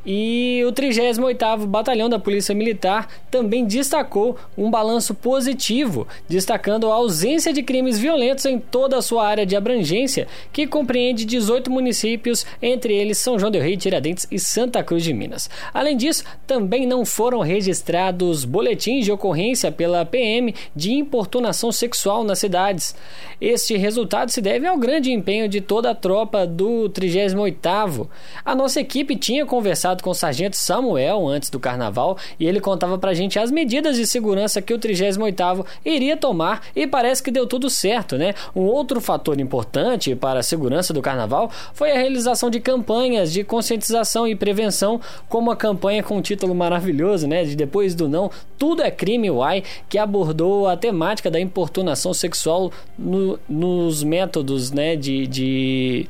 e 0.05 0.63
o 0.65 0.71
38º 0.71 1.65
Batalhão 1.65 2.09
da 2.09 2.17
Polícia 2.17 2.55
Militar 2.55 3.07
também 3.29 3.65
destacou 3.65 4.37
um 4.57 4.69
balanço 4.69 5.13
positivo, 5.13 6.07
destacando 6.27 6.89
a 6.89 6.95
ausência 6.95 7.53
de 7.53 7.61
crimes 7.61 7.99
violentos 7.99 8.45
em 8.45 8.59
toda 8.59 8.97
a 8.97 9.01
sua 9.01 9.27
área 9.27 9.45
de 9.45 9.55
abrangência, 9.55 10.27
que 10.51 10.65
compreende 10.65 11.23
18 11.25 11.69
municípios, 11.69 12.45
entre 12.61 12.93
eles 12.93 13.17
São 13.19 13.37
João 13.37 13.51
del 13.51 13.61
Rei, 13.61 13.77
Tiradentes 13.77 14.27
e 14.31 14.39
Santa 14.39 14.83
Cruz 14.83 15.03
de 15.03 15.13
Minas. 15.13 15.49
Além 15.73 15.95
disso, 15.95 16.23
também 16.47 16.87
não 16.87 17.05
foram 17.05 17.39
registrados 17.39 18.43
boletins 18.43 19.05
de 19.05 19.11
ocorrência 19.11 19.71
pela 19.71 20.05
PM 20.05 20.55
de 20.75 20.93
importunação 20.93 21.71
sexual 21.71 22.23
nas 22.23 22.39
cidades. 22.39 22.95
Este 23.39 23.77
resultado 23.77 24.31
se 24.31 24.41
deve 24.41 24.65
ao 24.65 24.77
grande 24.77 25.11
empenho 25.11 25.47
de 25.47 25.61
toda 25.61 25.91
a 25.91 25.95
tropa 25.95 26.47
do 26.47 26.89
38º. 26.89 28.07
A 28.43 28.55
nossa 28.55 28.79
equipe 28.79 29.15
tinha 29.15 29.45
conversado 29.45 29.90
com 29.99 30.11
o 30.11 30.15
sargento 30.15 30.55
Samuel 30.55 31.27
antes 31.27 31.49
do 31.49 31.59
carnaval 31.59 32.17
e 32.39 32.47
ele 32.47 32.59
contava 32.59 32.97
pra 32.97 33.13
gente 33.13 33.37
as 33.37 33.51
medidas 33.51 33.97
de 33.97 34.05
segurança 34.05 34.61
que 34.61 34.73
o 34.73 34.79
38º 34.79 35.65
iria 35.83 36.15
tomar 36.15 36.61
e 36.75 36.87
parece 36.87 37.21
que 37.21 37.31
deu 37.31 37.45
tudo 37.45 37.69
certo, 37.69 38.17
né? 38.17 38.33
Um 38.55 38.61
outro 38.61 39.01
fator 39.01 39.39
importante 39.39 40.15
para 40.15 40.39
a 40.39 40.43
segurança 40.43 40.93
do 40.93 41.01
carnaval 41.01 41.51
foi 41.73 41.91
a 41.91 41.95
realização 41.95 42.49
de 42.49 42.59
campanhas 42.59 43.31
de 43.31 43.43
conscientização 43.43 44.27
e 44.27 44.35
prevenção, 44.35 45.01
como 45.27 45.51
a 45.51 45.55
campanha 45.55 46.03
com 46.03 46.17
o 46.17 46.21
título 46.21 46.55
maravilhoso, 46.55 47.27
né, 47.27 47.43
de 47.43 47.55
Depois 47.55 47.95
do 47.95 48.07
Não, 48.07 48.31
Tudo 48.57 48.81
é 48.81 48.91
Crime 48.91 49.29
Uai, 49.29 49.63
que 49.89 49.97
abordou 49.97 50.67
a 50.67 50.77
temática 50.77 51.29
da 51.29 51.39
importunação 51.39 52.13
sexual 52.13 52.71
no, 52.97 53.39
nos 53.49 54.03
métodos, 54.03 54.71
né, 54.71 54.95
de, 54.95 55.27
de 55.27 56.09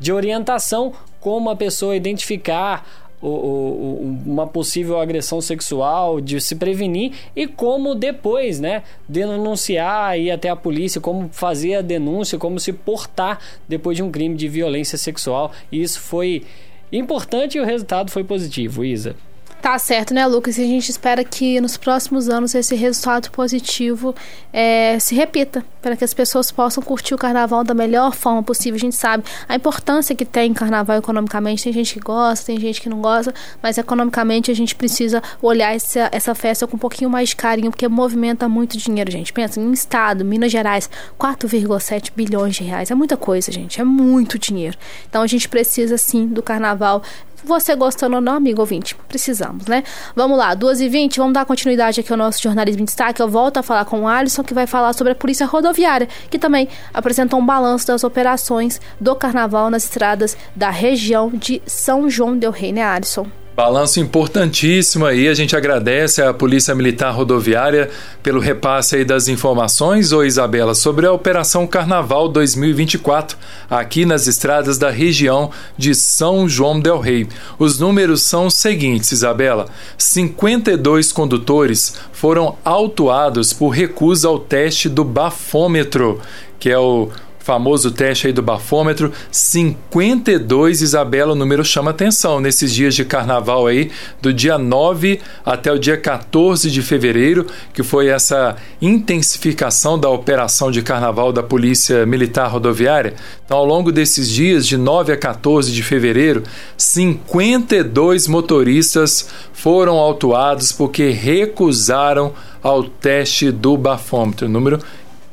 de 0.00 0.12
orientação 0.12 0.94
como 1.20 1.50
a 1.50 1.56
pessoa 1.56 1.94
identificar 1.94 3.09
o, 3.20 3.28
o, 3.28 4.20
uma 4.26 4.46
possível 4.46 4.98
agressão 4.98 5.40
sexual, 5.40 6.20
de 6.20 6.40
se 6.40 6.56
prevenir 6.56 7.12
e 7.36 7.46
como 7.46 7.94
depois, 7.94 8.60
né, 8.60 8.82
denunciar 9.08 10.18
e 10.18 10.30
até 10.30 10.48
a 10.48 10.56
polícia, 10.56 11.00
como 11.00 11.28
fazer 11.32 11.76
a 11.76 11.82
denúncia, 11.82 12.38
como 12.38 12.58
se 12.58 12.72
portar 12.72 13.38
depois 13.68 13.96
de 13.96 14.02
um 14.02 14.10
crime 14.10 14.36
de 14.36 14.48
violência 14.48 14.96
sexual. 14.96 15.52
E 15.70 15.82
isso 15.82 16.00
foi 16.00 16.44
importante 16.92 17.58
e 17.58 17.60
o 17.60 17.64
resultado 17.64 18.10
foi 18.10 18.24
positivo, 18.24 18.84
Isa. 18.84 19.14
Tá 19.60 19.78
certo, 19.78 20.14
né, 20.14 20.26
Lucas? 20.26 20.56
E 20.56 20.62
a 20.62 20.66
gente 20.66 20.88
espera 20.88 21.22
que 21.22 21.60
nos 21.60 21.76
próximos 21.76 22.30
anos 22.30 22.54
esse 22.54 22.74
resultado 22.74 23.30
positivo 23.30 24.14
é, 24.50 24.98
se 24.98 25.14
repita, 25.14 25.62
para 25.82 25.94
que 25.96 26.02
as 26.02 26.14
pessoas 26.14 26.50
possam 26.50 26.82
curtir 26.82 27.14
o 27.14 27.18
carnaval 27.18 27.62
da 27.62 27.74
melhor 27.74 28.14
forma 28.14 28.42
possível. 28.42 28.76
A 28.76 28.80
gente 28.80 28.96
sabe 28.96 29.22
a 29.46 29.54
importância 29.54 30.14
que 30.14 30.24
tem 30.24 30.54
carnaval 30.54 30.96
economicamente. 30.96 31.64
Tem 31.64 31.72
gente 31.74 31.92
que 31.94 32.00
gosta, 32.00 32.46
tem 32.46 32.58
gente 32.58 32.80
que 32.80 32.88
não 32.88 33.02
gosta, 33.02 33.34
mas 33.62 33.76
economicamente 33.76 34.50
a 34.50 34.54
gente 34.54 34.74
precisa 34.74 35.22
olhar 35.42 35.74
essa, 35.74 36.08
essa 36.10 36.34
festa 36.34 36.66
com 36.66 36.76
um 36.76 36.78
pouquinho 36.78 37.10
mais 37.10 37.28
de 37.28 37.36
carinho, 37.36 37.70
porque 37.70 37.86
movimenta 37.86 38.48
muito 38.48 38.78
dinheiro, 38.78 39.10
gente. 39.10 39.30
Pensa, 39.30 39.60
em 39.60 39.72
estado, 39.72 40.24
Minas 40.24 40.50
Gerais, 40.50 40.88
4,7 41.18 42.12
bilhões 42.16 42.56
de 42.56 42.64
reais. 42.64 42.90
É 42.90 42.94
muita 42.94 43.16
coisa, 43.16 43.52
gente. 43.52 43.78
É 43.78 43.84
muito 43.84 44.38
dinheiro. 44.38 44.76
Então 45.08 45.20
a 45.20 45.26
gente 45.26 45.50
precisa, 45.50 45.98
sim, 45.98 46.26
do 46.26 46.42
carnaval 46.42 47.02
você 47.44 47.74
gostando 47.74 48.16
ou 48.16 48.20
não, 48.20 48.34
amigo 48.34 48.60
ouvinte, 48.60 48.94
precisamos, 49.08 49.66
né? 49.66 49.82
Vamos 50.14 50.36
lá, 50.36 50.54
2h20, 50.54 51.16
vamos 51.16 51.34
dar 51.34 51.44
continuidade 51.44 52.00
aqui 52.00 52.12
ao 52.12 52.18
nosso 52.18 52.42
jornalismo 52.42 52.82
em 52.82 52.84
destaque. 52.84 53.20
Eu 53.20 53.28
volto 53.28 53.58
a 53.58 53.62
falar 53.62 53.84
com 53.84 54.02
o 54.02 54.08
Alisson, 54.08 54.42
que 54.42 54.54
vai 54.54 54.66
falar 54.66 54.92
sobre 54.92 55.12
a 55.12 55.16
Polícia 55.16 55.46
Rodoviária, 55.46 56.08
que 56.30 56.38
também 56.38 56.68
apresentou 56.92 57.40
um 57.40 57.46
balanço 57.46 57.86
das 57.86 58.04
operações 58.04 58.80
do 59.00 59.14
carnaval 59.14 59.70
nas 59.70 59.84
estradas 59.84 60.36
da 60.54 60.70
região 60.70 61.30
de 61.30 61.62
São 61.66 62.08
João 62.08 62.36
Del 62.36 62.50
Rei, 62.50 62.72
né, 62.72 62.82
Alisson? 62.82 63.26
Balanço 63.54 64.00
importantíssimo 64.00 65.04
aí, 65.04 65.28
a 65.28 65.34
gente 65.34 65.56
agradece 65.56 66.22
à 66.22 66.32
Polícia 66.32 66.74
Militar 66.74 67.10
Rodoviária 67.10 67.90
pelo 68.22 68.40
repasse 68.40 68.96
aí 68.96 69.04
das 69.04 69.28
informações, 69.28 70.12
ô 70.12 70.24
Isabela, 70.24 70.74
sobre 70.74 71.04
a 71.04 71.12
Operação 71.12 71.66
Carnaval 71.66 72.28
2024 72.28 73.36
aqui 73.68 74.06
nas 74.06 74.26
estradas 74.26 74.78
da 74.78 74.88
região 74.88 75.50
de 75.76 75.94
São 75.94 76.48
João 76.48 76.80
del 76.80 77.00
Rei. 77.00 77.28
Os 77.58 77.78
números 77.78 78.22
são 78.22 78.46
os 78.46 78.54
seguintes, 78.54 79.12
Isabela: 79.12 79.66
52 79.98 81.12
condutores 81.12 81.96
foram 82.12 82.56
autuados 82.64 83.52
por 83.52 83.70
recusa 83.70 84.28
ao 84.28 84.38
teste 84.38 84.88
do 84.88 85.04
bafômetro, 85.04 86.20
que 86.58 86.70
é 86.70 86.78
o 86.78 87.10
famoso 87.40 87.90
teste 87.90 88.28
aí 88.28 88.32
do 88.32 88.42
bafômetro, 88.42 89.12
52, 89.30 90.82
Isabela, 90.82 91.32
o 91.32 91.34
número 91.34 91.64
chama 91.64 91.90
atenção 91.90 92.38
nesses 92.38 92.72
dias 92.72 92.94
de 92.94 93.04
carnaval 93.04 93.66
aí, 93.66 93.90
do 94.22 94.32
dia 94.32 94.56
9 94.56 95.20
até 95.44 95.72
o 95.72 95.78
dia 95.78 95.96
14 95.96 96.70
de 96.70 96.82
fevereiro, 96.82 97.46
que 97.72 97.82
foi 97.82 98.08
essa 98.08 98.56
intensificação 98.80 99.98
da 99.98 100.08
operação 100.08 100.70
de 100.70 100.82
carnaval 100.82 101.32
da 101.32 101.42
Polícia 101.42 102.06
Militar 102.06 102.48
Rodoviária. 102.48 103.14
Então, 103.44 103.58
ao 103.58 103.64
longo 103.64 103.90
desses 103.90 104.28
dias, 104.28 104.66
de 104.66 104.76
9 104.76 105.12
a 105.12 105.16
14 105.16 105.72
de 105.72 105.82
fevereiro, 105.82 106.44
52 106.76 108.28
motoristas 108.28 109.28
foram 109.52 109.96
autuados 109.96 110.72
porque 110.72 111.10
recusaram 111.10 112.32
ao 112.62 112.84
teste 112.84 113.50
do 113.50 113.76
bafômetro. 113.76 114.48
Número 114.48 114.78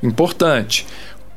importante. 0.02 0.86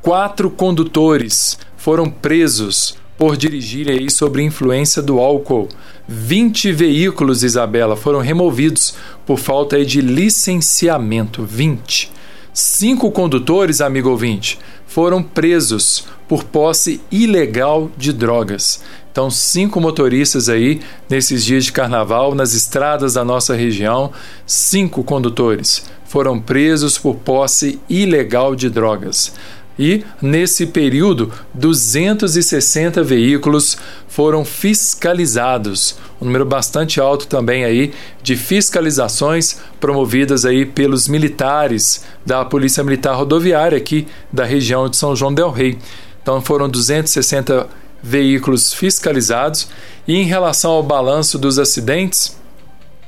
Quatro 0.02 0.48
condutores 0.48 1.58
foram 1.76 2.08
presos 2.08 2.96
por 3.18 3.36
dirigirem 3.36 3.98
aí 3.98 4.10
sob 4.10 4.42
influência 4.42 5.02
do 5.02 5.18
álcool. 5.18 5.68
20 6.08 6.72
veículos, 6.72 7.42
Isabela, 7.44 7.94
foram 7.96 8.20
removidos 8.20 8.94
por 9.26 9.38
falta 9.38 9.84
de 9.84 10.00
licenciamento. 10.00 11.44
20. 11.44 12.10
Cinco 12.50 13.10
condutores, 13.10 13.82
amigo 13.82 14.08
ouvinte, 14.08 14.58
foram 14.86 15.22
presos 15.22 16.06
por 16.26 16.44
posse 16.44 17.02
ilegal 17.12 17.90
de 17.94 18.10
drogas. 18.10 18.82
Então, 19.12 19.30
cinco 19.30 19.82
motoristas 19.82 20.48
aí 20.48 20.80
nesses 21.10 21.44
dias 21.44 21.66
de 21.66 21.72
carnaval 21.72 22.34
nas 22.34 22.54
estradas 22.54 23.14
da 23.14 23.24
nossa 23.24 23.54
região, 23.54 24.12
cinco 24.46 25.04
condutores 25.04 25.84
foram 26.06 26.40
presos 26.40 26.98
por 26.98 27.16
posse 27.16 27.78
ilegal 27.88 28.56
de 28.56 28.68
drogas 28.70 29.32
e, 29.80 30.04
nesse 30.20 30.66
período, 30.66 31.32
260 31.54 33.02
veículos 33.02 33.78
foram 34.06 34.44
fiscalizados, 34.44 35.96
um 36.20 36.26
número 36.26 36.44
bastante 36.44 37.00
alto 37.00 37.26
também 37.26 37.64
aí 37.64 37.94
de 38.22 38.36
fiscalizações 38.36 39.58
promovidas 39.80 40.44
aí 40.44 40.66
pelos 40.66 41.08
militares 41.08 42.04
da 42.26 42.44
Polícia 42.44 42.84
Militar 42.84 43.14
Rodoviária 43.14 43.78
aqui 43.78 44.06
da 44.30 44.44
região 44.44 44.86
de 44.86 44.98
São 44.98 45.16
João 45.16 45.32
del 45.32 45.50
Rei. 45.50 45.78
Então 46.22 46.42
foram 46.42 46.68
260 46.68 47.66
veículos 48.02 48.74
fiscalizados 48.74 49.68
e 50.06 50.14
em 50.14 50.24
relação 50.24 50.72
ao 50.72 50.82
balanço 50.82 51.38
dos 51.38 51.58
acidentes, 51.58 52.38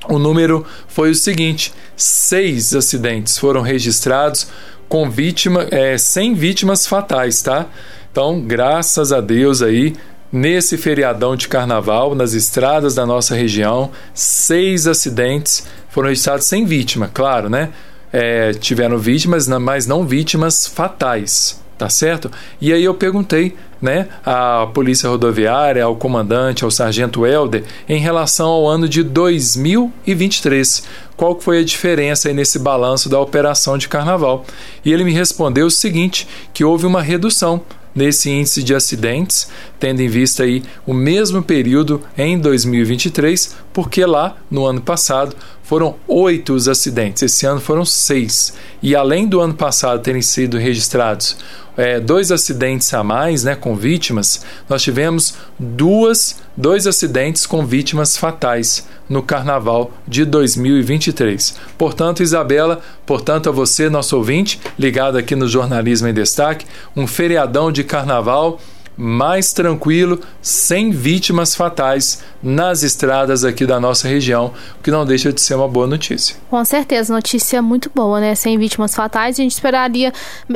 o 0.09 0.19
número 0.19 0.65
foi 0.89 1.11
o 1.11 1.15
seguinte: 1.15 1.73
seis 1.95 2.75
acidentes 2.75 3.37
foram 3.37 3.61
registrados 3.61 4.49
com 4.93 5.09
vítima, 5.09 5.67
é, 5.71 5.97
sem 5.97 6.35
vítimas 6.35 6.87
fatais, 6.87 7.41
tá? 7.41 7.65
Então, 8.11 8.43
graças 8.43 9.11
a 9.11 9.23
Deus 9.23 9.63
aí, 9.63 9.95
nesse 10.31 10.77
feriadão 10.77 11.35
de 11.35 11.49
carnaval, 11.49 12.15
nas 12.15 12.35
estradas 12.35 12.95
da 12.95 13.07
nossa 13.07 13.35
região, 13.35 13.91
seis 14.13 14.87
acidentes 14.87 15.67
foram 15.89 16.11
registrados 16.11 16.45
sem 16.45 16.67
vítima, 16.67 17.11
claro, 17.11 17.49
né? 17.49 17.71
É, 18.13 18.53
tiveram 18.53 18.99
vítimas, 18.99 19.49
mas 19.49 19.87
não 19.87 20.07
vítimas 20.07 20.67
fatais. 20.67 21.59
tá 21.79 21.89
certo? 21.89 22.31
E 22.61 22.71
aí 22.71 22.85
eu 22.85 22.95
perguntei, 22.95 23.57
né, 23.81 24.09
à 24.25 24.69
Polícia 24.73 25.09
Rodoviária, 25.09 25.83
ao 25.83 25.97
comandante, 25.97 26.63
ao 26.63 26.71
sargento 26.71 27.27
Helder, 27.27 27.65
em 27.89 27.99
relação 27.99 28.47
ao 28.47 28.69
ano 28.69 28.89
de 28.89 29.03
2023. 29.03 30.85
Qual 31.17 31.41
foi 31.41 31.61
a 31.61 31.65
diferença 31.65 32.33
nesse 32.33 32.59
balanço 32.59 33.09
da 33.09 33.21
operação 33.21 33.79
de 33.79 33.89
carnaval? 33.89 34.45
E 34.85 34.93
ele 34.93 35.05
me 35.05 35.13
respondeu 35.13 35.67
o 35.67 35.71
seguinte, 35.71 36.27
que 36.53 36.65
houve 36.65 36.87
uma 36.87 37.03
redução 37.03 37.63
nesse 37.95 38.31
índice 38.31 38.63
de 38.63 38.75
acidentes, 38.75 39.49
tendo 39.79 40.01
em 40.01 40.09
vista 40.09 40.43
aí 40.43 40.63
o 40.87 40.95
mesmo 40.95 41.43
período 41.43 42.03
em 42.17 42.39
2023, 42.39 43.55
porque 43.73 44.05
lá 44.05 44.37
no 44.51 44.65
ano 44.67 44.81
passado 44.81 45.37
foram 45.63 45.97
oito 46.09 46.55
os 46.55 46.69
acidentes, 46.69 47.23
esse 47.23 47.47
ano 47.47 47.61
foram 47.61 47.85
seis. 47.85 48.55
E 48.83 48.97
além 48.97 49.27
do 49.27 49.41
ano 49.41 49.55
passado 49.55 50.03
terem 50.03 50.23
sido 50.23 50.59
registrados 50.59 51.37
é, 51.77 51.99
dois 52.01 52.31
acidentes 52.31 52.93
a 52.93 53.03
mais, 53.03 53.45
né, 53.45 53.55
com 53.55 53.75
vítimas, 53.75 54.45
nós 54.69 54.83
tivemos 54.83 55.35
duas, 55.59 56.41
dois 56.57 56.87
acidentes 56.87 57.47
com 57.47 57.65
vítimas 57.65 58.17
fatais 58.17 58.87
no 59.09 59.23
Carnaval 59.23 59.91
de 60.07 60.25
2023. 60.25 61.57
Portanto, 61.77 62.23
Isabela, 62.23 62.81
portanto 63.07 63.49
a 63.49 63.53
você, 63.53 63.89
nosso 63.89 64.17
ouvinte, 64.17 64.61
ligado 64.79 65.17
aqui 65.17 65.35
no 65.35 65.49
Jornalismo 65.49 66.09
em 66.09 66.15
Destaque, 66.15 66.67
um 66.97 67.07
feriadão 67.07 67.73
de 67.73 67.85
Carnaval 67.85 68.59
mais 68.97 69.53
tranquilo, 69.53 70.21
sem 70.41 70.91
vítimas 70.91 71.55
fatais 71.55 72.23
nas 72.43 72.83
estradas 72.83 73.45
aqui 73.45 73.65
da 73.65 73.79
nossa 73.79 74.09
região, 74.09 74.53
o 74.79 74.83
que 74.83 74.91
não 74.91 75.07
deixa 75.07 75.33
de 75.33 75.41
ser 75.41 75.55
uma 75.55 75.69
boa 75.69 75.87
notícia. 75.87 76.37
Com 76.51 76.65
certeza, 76.65 77.13
notícia 77.13 77.63
muito 77.63 77.91
boa, 77.95 78.21
né? 78.21 78.35
Sem 78.35 78.59
vítimas 78.59 78.95
fatais, 78.95 79.39
a 79.39 79.43
gente 79.43 79.53
esperaria. 79.53 80.13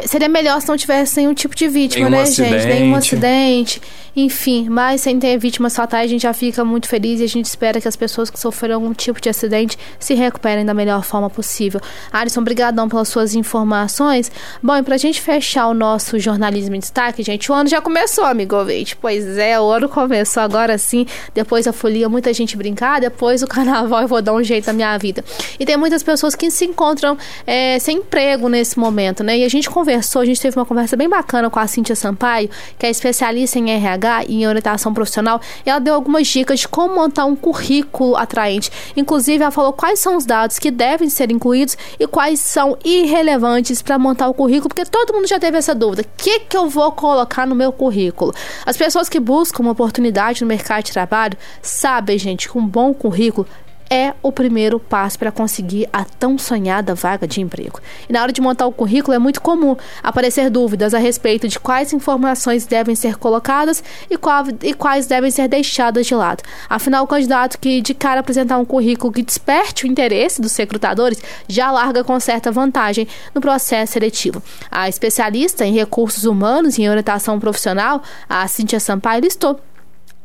Seria 0.07 0.29
melhor 0.29 0.61
se 0.61 0.69
não 0.69 0.77
tivesse 0.77 1.19
nenhum 1.19 1.35
tipo 1.35 1.55
de 1.55 1.69
vítima, 1.69 2.11
nenhum 2.11 2.23
né, 2.23 2.23
acidente. 2.23 2.63
gente? 2.63 2.67
Nenhum 2.67 2.95
acidente. 2.95 3.83
Enfim, 4.17 4.67
mas 4.71 5.03
sem 5.03 5.19
ter 5.19 5.37
vítimas 5.37 5.77
fatais, 5.77 6.07
a 6.07 6.09
gente 6.09 6.23
já 6.23 6.33
fica 6.33 6.65
muito 6.65 6.89
feliz 6.89 7.21
e 7.21 7.25
a 7.25 7.29
gente 7.29 7.45
espera 7.45 7.79
que 7.83 7.87
as 7.87 7.95
pessoas 7.95 8.31
que 8.31 8.41
sofreram 8.41 8.77
algum 8.77 8.95
tipo 8.95 9.21
de 9.21 9.29
acidente 9.29 9.79
se 9.99 10.15
recuperem 10.15 10.65
da 10.65 10.73
melhor 10.73 11.05
forma 11.05 11.29
possível. 11.29 11.83
Alisson, 12.11 12.41
obrigadão 12.41 12.89
pelas 12.89 13.09
suas 13.09 13.35
informações. 13.35 14.33
Bom, 14.63 14.75
e 14.75 14.83
pra 14.83 14.97
gente 14.97 15.21
fechar 15.21 15.67
o 15.67 15.75
nosso 15.75 16.19
jornalismo 16.19 16.75
em 16.75 16.79
destaque, 16.79 17.23
gente, 17.23 17.53
o 17.53 17.55
ano 17.55 17.69
já 17.69 17.83
começou, 17.83 18.25
amigo 18.25 18.57
ouvinte. 18.57 18.97
Pois 18.97 19.37
é, 19.37 19.61
o 19.61 19.71
ano 19.71 19.87
começou 19.87 20.43
agora 20.43 20.79
sim, 20.79 21.07
depois 21.35 21.67
da 21.67 21.75
folia, 21.77 22.09
muita 22.09 22.33
gente 22.33 22.57
brincar, 22.57 23.01
depois 23.01 23.43
o 23.43 23.47
carnaval 23.49 24.03
eu 24.03 24.09
vou 24.09 24.21
dar 24.21 24.33
um 24.33 24.43
jeito 24.43 24.67
na 24.67 24.73
minha 24.73 24.99
vida. 24.99 25.25
E 25.61 25.65
tem 25.65 25.77
muitas 25.77 26.03
pessoas 26.03 26.35
que 26.35 26.51
se 26.51 26.65
encontram 26.65 27.17
é, 27.47 27.79
sem 27.79 27.99
emprego 27.99 28.49
nesse 28.49 28.79
momento, 28.79 29.23
né? 29.23 29.39
E 29.39 29.45
a 29.45 29.49
gente 29.49 29.71
conversou, 29.71 30.23
a 30.23 30.25
gente 30.25 30.41
teve 30.41 30.59
uma 30.59 30.67
conversa 30.67 30.97
bem 30.97 31.09
bacana 31.09 31.49
com 31.49 31.61
a 31.61 31.67
Cíntia 31.67 31.95
Sampaio, 31.95 32.51
que 32.79 32.87
é 32.87 32.91
especialista 32.91 33.59
em 33.59 33.71
RH 33.71 34.25
e 34.29 34.43
em 34.43 34.47
orientação 34.47 34.93
profissional, 34.93 35.41
ela 35.65 35.79
deu 35.79 35.95
algumas 35.95 36.27
dicas 36.27 36.61
de 36.61 36.69
como 36.69 36.95
montar 36.95 37.27
um 37.27 37.37
currículo 37.37 38.17
atraente. 38.17 38.71
Inclusive, 38.97 39.43
ela 39.43 39.51
falou 39.51 39.73
quais 39.73 40.01
são 40.01 40.17
os 40.17 40.25
dados 40.25 40.59
que 40.59 40.71
devem 40.71 41.09
ser 41.09 41.31
incluídos 41.31 41.77
e 41.99 42.07
quais 42.07 42.41
são 42.41 42.77
irrelevantes 42.85 43.83
para 43.83 43.99
montar 43.99 44.29
o 44.29 44.35
currículo, 44.35 44.69
porque 44.69 44.85
todo 44.85 45.13
mundo 45.13 45.27
já 45.27 45.39
teve 45.39 45.59
essa 45.59 45.75
dúvida. 45.75 46.03
O 46.03 46.07
que, 46.17 46.41
que 46.41 46.57
eu 46.57 46.69
vou 46.69 46.91
colocar 46.93 47.47
no 47.47 47.55
meu 47.55 47.73
currículo? 47.73 48.35
As 48.65 48.77
pessoas 48.77 49.09
que 49.09 49.21
buscam 49.21 49.63
uma 49.63 49.73
oportunidade 49.73 50.43
no 50.43 50.47
mercado 50.47 50.85
de 50.85 50.93
trabalho 50.93 51.37
sabem, 51.69 52.19
gente, 52.19 52.49
que 52.49 52.59
um 52.59 52.67
bom 52.67 52.95
currículo 52.95 53.47
é 53.91 54.15
o 54.23 54.33
primeiro 54.33 54.79
passo 54.79 55.19
para 55.19 55.31
conseguir 55.31 55.89
a 55.93 56.05
tão 56.05 56.39
sonhada 56.39 56.95
vaga 56.95 57.27
de 57.27 57.41
emprego. 57.41 57.81
E 58.09 58.13
na 58.13 58.23
hora 58.23 58.33
de 58.33 58.41
montar 58.41 58.67
o 58.67 58.73
currículo 58.73 59.15
é 59.15 59.19
muito 59.19 59.41
comum 59.41 59.77
aparecer 60.03 60.51
dúvidas 60.51 60.95
a 60.95 60.99
respeito 60.99 61.49
de 61.49 61.59
quais 61.59 61.93
informações 61.93 62.67
devem 62.67 62.95
ser 62.95 63.17
colocadas 63.17 63.83
e, 64.11 64.17
qual, 64.17 64.45
e 64.63 64.75
quais 64.75 65.07
devem 65.07 65.31
ser 65.31 65.49
deixadas 65.49 66.07
de 66.07 66.15
lado. 66.15 66.43
Afinal, 66.69 67.05
o 67.05 67.07
candidato 67.07 67.59
que 67.59 67.81
de 67.81 67.95
cara 67.95 68.21
apresentar 68.21 68.59
um 68.59 68.65
currículo 68.65 69.13
que 69.13 69.23
desperte 69.23 69.85
o 69.85 69.87
interesse 69.87 70.41
dos 70.41 70.57
recrutadores 70.57 71.23
já 71.49 71.71
larga 71.71 72.03
com 72.03 72.19
certa 72.19 72.51
vantagem 72.51 73.07
no 73.35 73.41
processo 73.41 73.93
seletivo. 73.93 74.43
A 74.71 74.89
especialista 74.89 75.65
em 75.65 75.73
recursos 75.73 76.25
humanos 76.25 76.79
e 76.79 76.83
em 76.83 76.89
orientação 76.89 77.39
profissional, 77.39 78.03
a 78.29 78.47
Cintia 78.49 78.81
Sampaio, 78.81 79.23
listou 79.23 79.61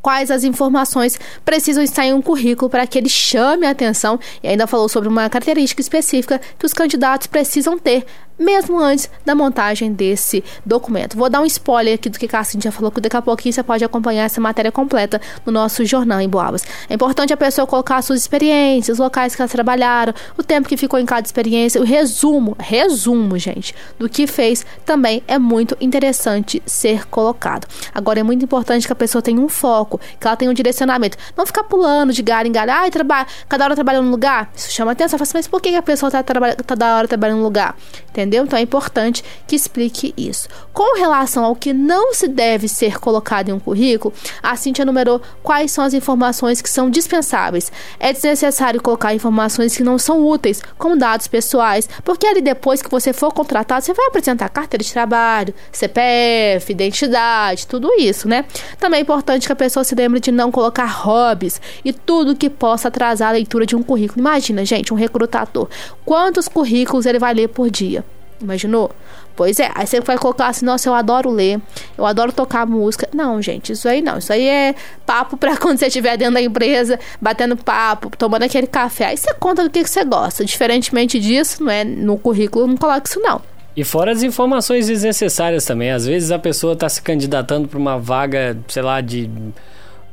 quais 0.01 0.31
as 0.31 0.43
informações 0.43 1.19
precisam 1.45 1.83
estar 1.83 2.05
em 2.05 2.13
um 2.13 2.21
currículo 2.21 2.69
para 2.69 2.87
que 2.87 2.97
ele 2.97 3.09
chame 3.09 3.65
a 3.65 3.71
atenção. 3.71 4.19
E 4.41 4.47
ainda 4.47 4.67
falou 4.67 4.89
sobre 4.89 5.07
uma 5.07 5.29
característica 5.29 5.81
específica 5.81 6.41
que 6.57 6.65
os 6.65 6.73
candidatos 6.73 7.27
precisam 7.27 7.77
ter 7.77 8.05
mesmo 8.41 8.79
antes 8.79 9.09
da 9.25 9.35
montagem 9.35 9.93
desse 9.93 10.43
documento. 10.65 11.15
Vou 11.15 11.29
dar 11.29 11.41
um 11.41 11.45
spoiler 11.45 11.95
aqui 11.95 12.09
do 12.09 12.17
que 12.17 12.35
a 12.35 12.43
Cintia 12.43 12.71
falou, 12.71 12.91
que 12.91 12.99
daqui 12.99 13.15
a 13.15 13.21
pouquinho 13.21 13.53
você 13.53 13.63
pode 13.63 13.83
acompanhar 13.83 14.25
essa 14.25 14.41
matéria 14.41 14.71
completa 14.71 15.21
no 15.45 15.51
nosso 15.51 15.85
jornal 15.85 16.19
em 16.19 16.27
Boabas. 16.27 16.63
É 16.89 16.95
importante 16.95 17.31
a 17.31 17.37
pessoa 17.37 17.67
colocar 17.67 18.01
suas 18.01 18.19
experiências, 18.19 18.95
os 18.95 18.99
locais 18.99 19.35
que 19.35 19.41
elas 19.41 19.51
trabalharam, 19.51 20.13
o 20.37 20.43
tempo 20.43 20.67
que 20.67 20.75
ficou 20.75 20.99
em 20.99 21.05
cada 21.05 21.25
experiência, 21.25 21.79
o 21.79 21.83
resumo, 21.83 22.55
resumo, 22.59 23.37
gente, 23.37 23.75
do 23.99 24.09
que 24.09 24.25
fez 24.25 24.65
também 24.85 25.23
é 25.27 25.37
muito 25.37 25.77
interessante 25.79 26.61
ser 26.65 27.07
colocado. 27.07 27.67
Agora 27.93 28.19
é 28.19 28.23
muito 28.23 28.43
importante 28.43 28.87
que 28.87 28.93
a 28.93 28.95
pessoa 28.95 29.21
tenha 29.21 29.39
um 29.39 29.49
foco, 29.49 29.99
que 30.19 30.25
ela 30.27 30.35
tenha 30.35 30.49
um 30.49 30.53
direcionamento. 30.53 31.17
Não 31.37 31.45
ficar 31.45 31.63
pulando 31.63 32.11
de 32.11 32.21
galho 32.21 32.47
em 32.47 32.51
galho, 32.51 32.71
ai, 32.71 32.89
trabalha, 32.89 33.27
cada 33.47 33.65
hora 33.65 33.75
trabalhando 33.75 34.05
num 34.05 34.11
lugar. 34.11 34.49
Isso 34.55 34.71
chama 34.71 34.91
atenção. 34.93 35.19
Fala 35.19 35.23
assim, 35.23 35.37
mas 35.37 35.47
por 35.47 35.61
que 35.61 35.75
a 35.75 35.81
pessoa 35.81 36.07
está 36.07 36.23
toda 36.65 36.97
hora 36.97 37.07
trabalhando 37.07 37.37
num 37.37 37.43
lugar? 37.43 37.75
Entendeu? 38.09 38.30
Entendeu? 38.31 38.45
Então 38.45 38.57
é 38.57 38.61
importante 38.61 39.23
que 39.45 39.55
explique 39.55 40.13
isso. 40.15 40.47
Com 40.73 40.97
relação 40.97 41.43
ao 41.43 41.55
que 41.55 41.73
não 41.73 42.13
se 42.13 42.27
deve 42.27 42.67
ser 42.67 42.97
colocado 42.99 43.49
em 43.49 43.51
um 43.51 43.59
currículo, 43.59 44.13
a 44.41 44.55
Cintia 44.55 44.85
numerou 44.85 45.21
quais 45.43 45.71
são 45.71 45.83
as 45.83 45.93
informações 45.93 46.61
que 46.61 46.69
são 46.69 46.89
dispensáveis. 46.89 47.71
É 47.99 48.13
desnecessário 48.13 48.81
colocar 48.81 49.13
informações 49.13 49.75
que 49.75 49.83
não 49.83 49.97
são 49.99 50.25
úteis, 50.25 50.61
como 50.77 50.97
dados 50.97 51.27
pessoais, 51.27 51.89
porque 52.03 52.25
ali 52.25 52.41
depois 52.41 52.81
que 52.81 52.89
você 52.89 53.11
for 53.11 53.33
contratado, 53.33 53.83
você 53.83 53.93
vai 53.93 54.07
apresentar 54.07 54.47
carteira 54.49 54.83
de 54.83 54.93
trabalho, 54.93 55.53
CPF, 55.71 56.71
identidade, 56.71 57.67
tudo 57.67 57.91
isso, 57.97 58.27
né? 58.27 58.45
Também 58.79 58.99
é 58.99 59.01
importante 59.01 59.45
que 59.45 59.53
a 59.53 59.55
pessoa 59.55 59.83
se 59.83 59.93
lembre 59.95 60.19
de 60.19 60.31
não 60.31 60.51
colocar 60.51 60.85
hobbies 60.85 61.59
e 61.83 61.91
tudo 61.91 62.35
que 62.35 62.49
possa 62.49 62.87
atrasar 62.87 63.29
a 63.29 63.33
leitura 63.33 63.65
de 63.65 63.75
um 63.75 63.83
currículo. 63.83 64.19
Imagina, 64.19 64.63
gente, 64.63 64.93
um 64.93 64.97
recrutador. 64.97 65.67
Quantos 66.05 66.47
currículos 66.47 67.05
ele 67.05 67.19
vai 67.19 67.33
ler 67.33 67.49
por 67.49 67.69
dia? 67.69 68.03
Imaginou? 68.41 68.91
Pois 69.35 69.59
é, 69.59 69.71
aí 69.73 69.87
você 69.87 70.01
vai 70.01 70.17
colocar 70.17 70.47
assim, 70.47 70.65
nossa, 70.65 70.89
eu 70.89 70.93
adoro 70.93 71.29
ler, 71.29 71.59
eu 71.97 72.05
adoro 72.05 72.31
tocar 72.31 72.65
música. 72.65 73.07
Não, 73.13 73.41
gente, 73.41 73.71
isso 73.71 73.87
aí 73.87 74.01
não. 74.01 74.17
Isso 74.17 74.31
aí 74.31 74.47
é 74.47 74.75
papo 75.05 75.37
pra 75.37 75.55
quando 75.57 75.77
você 75.77 75.87
estiver 75.87 76.17
dentro 76.17 76.35
da 76.35 76.41
empresa, 76.41 76.99
batendo 77.19 77.55
papo, 77.55 78.11
tomando 78.17 78.43
aquele 78.43 78.67
café. 78.67 79.05
Aí 79.05 79.17
você 79.17 79.33
conta 79.35 79.63
do 79.63 79.69
que, 79.69 79.83
que 79.83 79.89
você 79.89 80.03
gosta. 80.03 80.43
Diferentemente 80.43 81.19
disso, 81.19 81.63
não 81.63 81.71
é 81.71 81.83
no 81.83 82.17
currículo, 82.17 82.67
não 82.67 82.77
coloca 82.77 83.07
isso 83.07 83.19
não. 83.19 83.41
E 83.75 83.83
fora 83.83 84.11
as 84.11 84.21
informações 84.21 84.87
desnecessárias 84.87 85.63
também. 85.65 85.91
Às 85.91 86.05
vezes 86.05 86.31
a 86.31 86.39
pessoa 86.39 86.73
está 86.73 86.89
se 86.89 87.01
candidatando 87.01 87.67
para 87.67 87.79
uma 87.79 87.97
vaga, 87.97 88.57
sei 88.67 88.81
lá, 88.81 88.99
de 88.99 89.29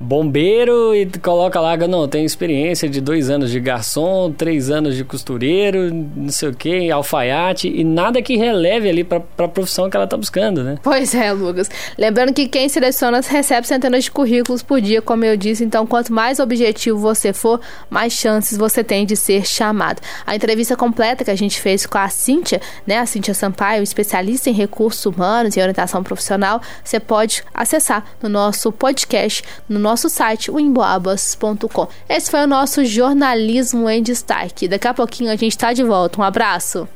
bombeiro 0.00 0.94
e 0.94 1.06
coloca 1.20 1.60
lá, 1.60 1.76
não, 1.76 2.06
tem 2.06 2.24
experiência 2.24 2.88
de 2.88 3.00
dois 3.00 3.30
anos 3.30 3.50
de 3.50 3.58
garçom, 3.58 4.30
três 4.30 4.70
anos 4.70 4.94
de 4.94 5.04
costureiro, 5.04 5.92
não 5.92 6.30
sei 6.30 6.48
o 6.48 6.54
que, 6.54 6.90
alfaiate 6.90 7.68
e 7.68 7.82
nada 7.82 8.22
que 8.22 8.36
releve 8.36 8.88
ali 8.88 9.02
para 9.02 9.22
a 9.38 9.48
profissão 9.48 9.90
que 9.90 9.96
ela 9.96 10.06
tá 10.06 10.16
buscando, 10.16 10.62
né? 10.62 10.78
Pois 10.82 11.14
é, 11.14 11.32
Lucas. 11.32 11.68
Lembrando 11.96 12.32
que 12.32 12.46
quem 12.46 12.68
seleciona 12.68 13.20
recebe 13.20 13.66
centenas 13.66 14.04
de 14.04 14.10
currículos 14.10 14.62
por 14.62 14.80
dia, 14.80 15.02
como 15.02 15.24
eu 15.24 15.36
disse, 15.36 15.64
então 15.64 15.86
quanto 15.86 16.12
mais 16.12 16.38
objetivo 16.38 16.98
você 16.98 17.32
for, 17.32 17.60
mais 17.90 18.12
chances 18.12 18.56
você 18.56 18.84
tem 18.84 19.04
de 19.04 19.16
ser 19.16 19.46
chamado. 19.46 20.00
A 20.24 20.36
entrevista 20.36 20.76
completa 20.76 21.24
que 21.24 21.30
a 21.30 21.36
gente 21.36 21.60
fez 21.60 21.86
com 21.86 21.98
a 21.98 22.08
Cíntia, 22.08 22.60
né, 22.86 22.98
a 22.98 23.06
Cíntia 23.06 23.34
Sampaio, 23.34 23.82
especialista 23.82 24.48
em 24.48 24.52
recursos 24.52 25.04
humanos 25.04 25.56
e 25.56 25.60
orientação 25.60 26.02
profissional, 26.02 26.60
você 26.84 27.00
pode 27.00 27.42
acessar 27.52 28.04
no 28.22 28.28
nosso 28.28 28.70
podcast, 28.70 29.42
no 29.68 29.78
nosso 29.88 30.08
site, 30.10 30.50
o 30.50 30.60
emboabas.com. 30.60 31.88
Esse 32.08 32.30
foi 32.30 32.40
o 32.40 32.46
nosso 32.46 32.84
jornalismo 32.84 33.88
em 33.88 34.02
destaque. 34.02 34.68
Daqui 34.68 34.86
a 34.86 34.94
pouquinho 34.94 35.30
a 35.30 35.36
gente 35.36 35.52
está 35.52 35.72
de 35.72 35.82
volta. 35.82 36.20
Um 36.20 36.24
abraço! 36.24 36.86